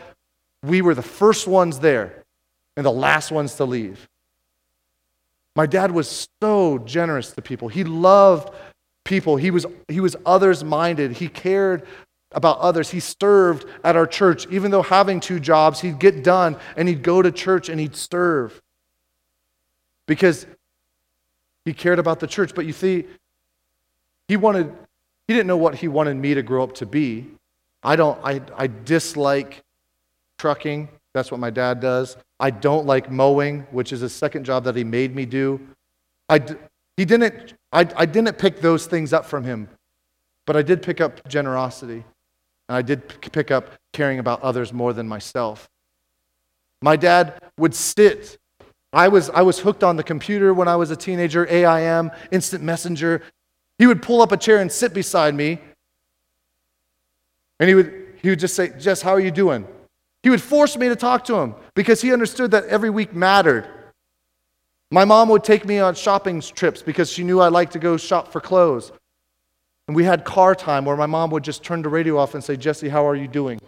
we 0.62 0.82
were 0.82 0.94
the 0.94 1.02
first 1.02 1.48
ones 1.48 1.80
there 1.80 2.26
and 2.76 2.86
the 2.86 2.92
last 2.92 3.32
ones 3.32 3.56
to 3.56 3.66
leave. 3.66 4.10
My 5.56 5.66
dad 5.66 5.92
was 5.92 6.28
so 6.42 6.80
generous 6.80 7.32
to 7.32 7.42
people. 7.42 7.70
He 7.70 7.86
loved 7.86 8.54
people. 9.06 9.38
He 9.38 9.52
was, 9.52 9.66
he 9.88 10.02
was 10.02 10.18
others 10.26 10.64
minded. 10.64 11.14
He 11.14 11.30
cared 11.30 11.88
about 12.36 12.60
others. 12.60 12.92
He 12.92 13.00
served 13.00 13.66
at 13.84 13.96
our 13.96 14.06
church. 14.06 14.46
Even 14.52 14.70
though 14.70 14.84
having 14.84 15.20
two 15.20 15.40
jobs, 15.40 15.80
he'd 15.82 15.98
get 15.98 16.24
done 16.24 16.58
and 16.78 16.88
he'd 16.88 17.02
go 17.02 17.22
to 17.22 17.32
church 17.32 17.70
and 17.70 17.80
he'd 17.80 17.96
serve 17.96 18.62
because 20.06 20.46
he 21.64 21.74
cared 21.74 21.98
about 21.98 22.20
the 22.20 22.28
church. 22.28 22.54
But 22.54 22.66
you 22.66 22.74
see, 22.74 23.06
he 24.28 24.38
wanted, 24.38 24.72
he 25.28 25.34
didn't 25.34 25.48
know 25.48 25.58
what 25.58 25.76
he 25.76 25.88
wanted 25.88 26.18
me 26.18 26.36
to 26.36 26.44
grow 26.44 26.64
up 26.64 26.76
to 26.76 26.86
be. 26.86 27.26
I 27.82 27.96
don't, 27.96 28.20
I, 28.24 28.42
I 28.56 28.68
dislike 28.68 29.64
trucking. 30.38 30.90
That's 31.14 31.32
what 31.32 31.40
my 31.40 31.50
dad 31.50 31.80
does. 31.80 32.18
I 32.40 32.50
don't 32.52 32.86
like 32.86 33.10
mowing, 33.10 33.62
which 33.72 33.94
is 33.94 34.02
a 34.02 34.10
second 34.10 34.44
job 34.44 34.66
that 34.66 34.76
he 34.76 34.84
made 34.84 35.16
me 35.16 35.26
do. 35.26 35.60
I, 36.28 36.42
he 36.98 37.06
didn't, 37.06 37.54
I, 37.72 37.88
I 37.96 38.06
didn't 38.06 38.38
pick 38.38 38.60
those 38.60 38.88
things 38.88 39.14
up 39.14 39.26
from 39.26 39.44
him, 39.44 39.70
but 40.46 40.58
I 40.58 40.62
did 40.62 40.82
pick 40.82 41.00
up 41.00 41.26
generosity. 41.30 42.04
And 42.70 42.76
I 42.78 42.82
did 42.82 43.08
pick 43.32 43.52
up 43.52 43.72
caring 43.94 44.20
about 44.20 44.42
others 44.42 44.74
more 44.74 44.94
than 44.94 45.08
myself. 45.08 45.70
My 46.82 46.96
dad 46.96 47.42
would 47.58 47.74
sit. 47.74 48.38
I 48.94 49.08
was, 49.08 49.30
I 49.30 49.42
was 49.42 49.60
hooked 49.60 49.84
on 49.84 49.98
the 49.98 50.04
computer 50.04 50.54
when 50.54 50.68
I 50.68 50.76
was 50.76 50.92
a 50.92 50.96
teenager, 50.96 51.48
AIM, 51.50 52.12
instant 52.32 52.64
messenger. 52.64 53.22
He 53.78 53.88
would 53.88 54.02
pull 54.02 54.22
up 54.22 54.32
a 54.32 54.38
chair 54.38 54.60
and 54.60 54.72
sit 54.72 54.94
beside 54.94 55.36
me. 55.36 55.60
And 57.60 57.70
he 57.70 57.76
would, 57.76 58.18
he 58.22 58.30
would 58.30 58.40
just 58.40 58.56
say, 58.56 58.70
Jess, 58.78 59.02
how 59.02 59.12
are 59.12 59.20
you 59.20 59.32
doing? 59.32 59.68
He 60.24 60.30
would 60.30 60.42
force 60.42 60.76
me 60.78 60.90
to 60.90 60.96
talk 60.96 61.24
to 61.26 61.36
him 61.36 61.56
because 61.76 62.02
he 62.02 62.12
understood 62.12 62.52
that 62.52 62.66
every 62.66 62.90
week 62.90 63.14
mattered. 63.14 63.68
My 64.92 65.06
mom 65.06 65.30
would 65.30 65.44
take 65.44 65.66
me 65.66 65.80
on 65.80 65.96
shopping 65.96 66.42
trips 66.42 66.82
because 66.82 67.12
she 67.12 67.24
knew 67.24 67.40
I 67.40 67.50
liked 67.50 67.74
to 67.74 67.80
go 67.80 67.98
shop 67.98 68.32
for 68.32 68.42
clothes. 68.42 68.92
And 69.88 69.96
we 69.96 70.04
had 70.04 70.26
car 70.26 70.56
time 70.56 70.86
where 70.86 70.96
my 70.96 71.06
mom 71.06 71.30
would 71.32 71.44
just 71.44 71.64
turn 71.64 71.82
the 71.82 71.90
radio 71.90 72.18
off 72.18 72.34
and 72.34 72.44
say, 72.44 72.56
Jesse, 72.56 72.90
how 72.90 73.08
are 73.08 73.16
you 73.16 73.28
doing? 73.28 73.60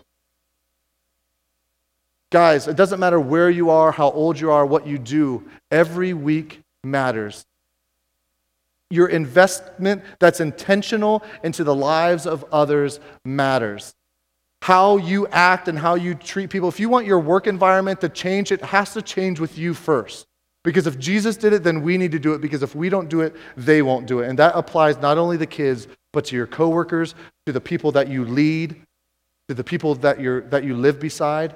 Guys, 2.30 2.67
it 2.67 2.75
doesn't 2.75 2.99
matter 2.99 3.19
where 3.19 3.49
you 3.49 3.69
are, 3.69 3.91
how 3.91 4.12
old 4.12 4.39
you 4.39 4.51
are, 4.51 4.65
what 4.65 4.86
you 4.86 4.97
do, 4.97 5.47
every 5.71 6.13
week 6.13 6.62
matters. 6.84 7.45
Your 8.89 9.08
investment 9.08 10.03
that's 10.19 10.39
intentional 10.39 11.23
into 11.43 11.63
the 11.63 11.75
lives 11.75 12.25
of 12.25 12.45
others 12.51 12.99
matters. 13.23 13.93
How 14.62 14.97
you 14.97 15.27
act 15.27 15.67
and 15.67 15.77
how 15.80 15.95
you 15.95 16.15
treat 16.15 16.49
people. 16.49 16.67
If 16.67 16.80
you 16.80 16.89
want 16.89 17.06
your 17.06 17.19
work 17.19 17.47
environment 17.47 18.01
to 18.01 18.10
change, 18.10 18.51
it 18.51 18.62
has 18.62 18.93
to 18.93 19.01
change 19.01 19.39
with 19.39 19.58
you 19.58 19.73
first. 19.73 20.26
Because 20.67 20.86
if 20.86 20.99
Jesus 20.99 21.38
did 21.38 21.53
it, 21.53 21.63
then 21.63 21.82
we 21.82 21.97
need 21.97 22.12
to 22.12 22.19
do 22.19 22.34
it. 22.34 22.41
Because 22.41 22.62
if 22.62 22.75
we 22.75 22.89
don't 22.89 23.08
do 23.08 23.21
it, 23.21 23.34
they 23.56 23.82
won't 23.82 24.06
do 24.06 24.19
it. 24.19 24.27
And 24.27 24.38
that 24.38 24.53
applies 24.53 24.97
not 24.97 25.17
only 25.17 25.38
to 25.38 25.45
kids, 25.45 25.88
but 26.12 26.25
to 26.25 26.36
your 26.36 26.45
coworkers, 26.45 27.15
to 27.45 27.53
the 27.53 27.62
people 27.62 27.93
that 27.93 28.10
you 28.10 28.25
lead, 28.25 28.75
to 29.47 29.53
the 29.53 29.63
people 29.63 29.95
that, 29.95 30.19
you're, 30.19 30.41
that 30.41 30.65
you 30.65 30.75
live 30.75 30.99
beside. 30.99 31.56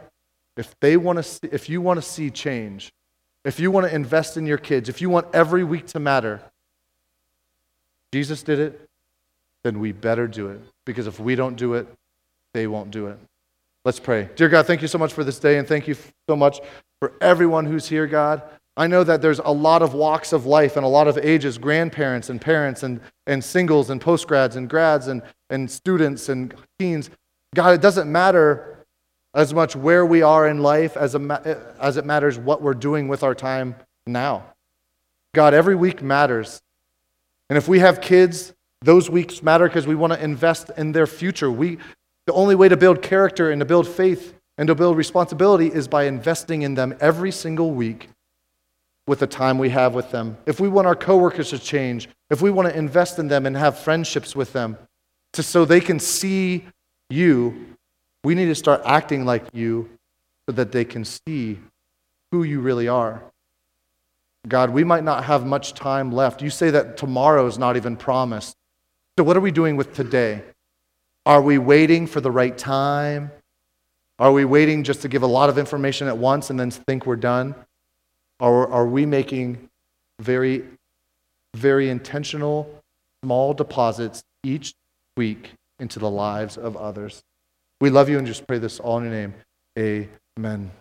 If, 0.55 0.79
they 0.79 0.95
want 0.95 1.21
to 1.21 1.53
if 1.53 1.67
you 1.67 1.81
want 1.81 1.97
to 1.97 2.01
see 2.01 2.29
change, 2.29 2.93
if 3.43 3.59
you 3.59 3.69
want 3.69 3.85
to 3.85 3.93
invest 3.93 4.37
in 4.37 4.45
your 4.45 4.57
kids, 4.57 4.87
if 4.87 5.01
you 5.01 5.09
want 5.09 5.27
every 5.33 5.65
week 5.65 5.87
to 5.87 5.99
matter, 5.99 6.39
Jesus 8.13 8.43
did 8.43 8.59
it, 8.59 8.87
then 9.63 9.81
we 9.81 9.91
better 9.91 10.25
do 10.25 10.47
it. 10.47 10.61
Because 10.85 11.05
if 11.05 11.19
we 11.19 11.35
don't 11.35 11.57
do 11.57 11.73
it, 11.73 11.85
they 12.53 12.65
won't 12.65 12.91
do 12.91 13.07
it. 13.07 13.19
Let's 13.83 13.99
pray. 13.99 14.29
Dear 14.37 14.47
God, 14.47 14.67
thank 14.67 14.81
you 14.81 14.87
so 14.87 14.97
much 14.97 15.11
for 15.11 15.25
this 15.25 15.37
day, 15.37 15.57
and 15.57 15.67
thank 15.67 15.89
you 15.89 15.97
so 16.29 16.37
much 16.37 16.61
for 17.01 17.11
everyone 17.19 17.65
who's 17.65 17.89
here, 17.89 18.07
God. 18.07 18.41
I 18.77 18.87
know 18.87 19.03
that 19.03 19.21
there's 19.21 19.39
a 19.39 19.51
lot 19.51 19.81
of 19.81 19.93
walks 19.93 20.31
of 20.31 20.45
life 20.45 20.77
and 20.77 20.85
a 20.85 20.89
lot 20.89 21.07
of 21.07 21.17
ages 21.17 21.57
grandparents 21.57 22.29
and 22.29 22.39
parents 22.39 22.83
and, 22.83 23.01
and 23.27 23.43
singles 23.43 23.89
and 23.89 23.99
postgrads 23.99 24.55
and 24.55 24.69
grads 24.69 25.07
and, 25.07 25.21
and 25.49 25.69
students 25.69 26.29
and 26.29 26.53
teens. 26.79 27.09
God, 27.53 27.73
it 27.73 27.81
doesn't 27.81 28.09
matter 28.09 28.85
as 29.33 29.53
much 29.53 29.75
where 29.75 30.05
we 30.05 30.21
are 30.21 30.47
in 30.47 30.61
life 30.61 30.95
as, 30.95 31.15
a, 31.15 31.75
as 31.79 31.97
it 31.97 32.05
matters 32.05 32.37
what 32.37 32.61
we're 32.61 32.73
doing 32.73 33.07
with 33.07 33.23
our 33.23 33.35
time 33.35 33.75
now. 34.07 34.45
God, 35.33 35.53
every 35.53 35.75
week 35.75 36.01
matters. 36.01 36.61
And 37.49 37.57
if 37.57 37.67
we 37.67 37.79
have 37.79 37.99
kids, 37.99 38.53
those 38.81 39.09
weeks 39.09 39.43
matter 39.43 39.67
because 39.67 39.85
we 39.85 39.95
want 39.95 40.13
to 40.13 40.23
invest 40.23 40.71
in 40.77 40.93
their 40.93 41.07
future. 41.07 41.51
We, 41.51 41.77
the 42.25 42.33
only 42.33 42.55
way 42.55 42.69
to 42.69 42.77
build 42.77 43.01
character 43.01 43.51
and 43.51 43.59
to 43.59 43.65
build 43.65 43.87
faith 43.87 44.33
and 44.57 44.67
to 44.67 44.75
build 44.75 44.95
responsibility 44.95 45.67
is 45.67 45.87
by 45.87 46.05
investing 46.05 46.61
in 46.61 46.75
them 46.75 46.95
every 46.99 47.31
single 47.31 47.71
week 47.71 48.09
with 49.07 49.19
the 49.19 49.27
time 49.27 49.57
we 49.57 49.69
have 49.69 49.93
with 49.93 50.11
them. 50.11 50.37
If 50.45 50.59
we 50.59 50.69
want 50.69 50.87
our 50.87 50.95
coworkers 50.95 51.49
to 51.49 51.59
change, 51.59 52.07
if 52.29 52.41
we 52.41 52.51
want 52.51 52.69
to 52.69 52.77
invest 52.77 53.19
in 53.19 53.27
them 53.27 53.45
and 53.45 53.57
have 53.57 53.79
friendships 53.79 54.35
with 54.35 54.53
them 54.53 54.77
to, 55.33 55.43
so 55.43 55.65
they 55.65 55.81
can 55.81 55.99
see 55.99 56.65
you, 57.09 57.75
we 58.23 58.35
need 58.35 58.45
to 58.45 58.55
start 58.55 58.81
acting 58.85 59.25
like 59.25 59.43
you 59.53 59.89
so 60.47 60.53
that 60.53 60.71
they 60.71 60.85
can 60.85 61.03
see 61.03 61.59
who 62.31 62.43
you 62.43 62.61
really 62.61 62.87
are. 62.87 63.23
God, 64.47 64.71
we 64.71 64.83
might 64.83 65.03
not 65.03 65.25
have 65.25 65.45
much 65.45 65.73
time 65.73 66.11
left. 66.11 66.41
You 66.41 66.49
say 66.49 66.71
that 66.71 66.97
tomorrow 66.97 67.45
is 67.45 67.57
not 67.57 67.77
even 67.77 67.95
promised. 67.95 68.55
So, 69.17 69.23
what 69.23 69.37
are 69.37 69.41
we 69.41 69.51
doing 69.51 69.75
with 69.75 69.93
today? 69.93 70.43
Are 71.25 71.41
we 71.41 71.57
waiting 71.57 72.07
for 72.07 72.21
the 72.21 72.31
right 72.31 72.57
time? 72.57 73.31
Are 74.17 74.31
we 74.31 74.45
waiting 74.45 74.83
just 74.83 75.01
to 75.03 75.07
give 75.07 75.21
a 75.21 75.27
lot 75.27 75.49
of 75.49 75.57
information 75.57 76.07
at 76.07 76.17
once 76.17 76.49
and 76.49 76.59
then 76.59 76.71
think 76.71 77.05
we're 77.05 77.15
done? 77.15 77.53
Or 78.41 78.67
are 78.71 78.87
we 78.87 79.05
making 79.05 79.69
very, 80.19 80.63
very 81.55 81.89
intentional, 81.89 82.83
small 83.23 83.53
deposits 83.53 84.23
each 84.43 84.73
week 85.15 85.51
into 85.79 85.99
the 85.99 86.09
lives 86.09 86.57
of 86.57 86.75
others? 86.75 87.21
We 87.79 87.91
love 87.91 88.09
you 88.09 88.17
and 88.17 88.25
just 88.25 88.47
pray 88.47 88.57
this 88.57 88.79
all 88.79 88.97
in 88.97 89.03
your 89.03 89.13
name. 89.13 89.33
Amen. 90.39 90.71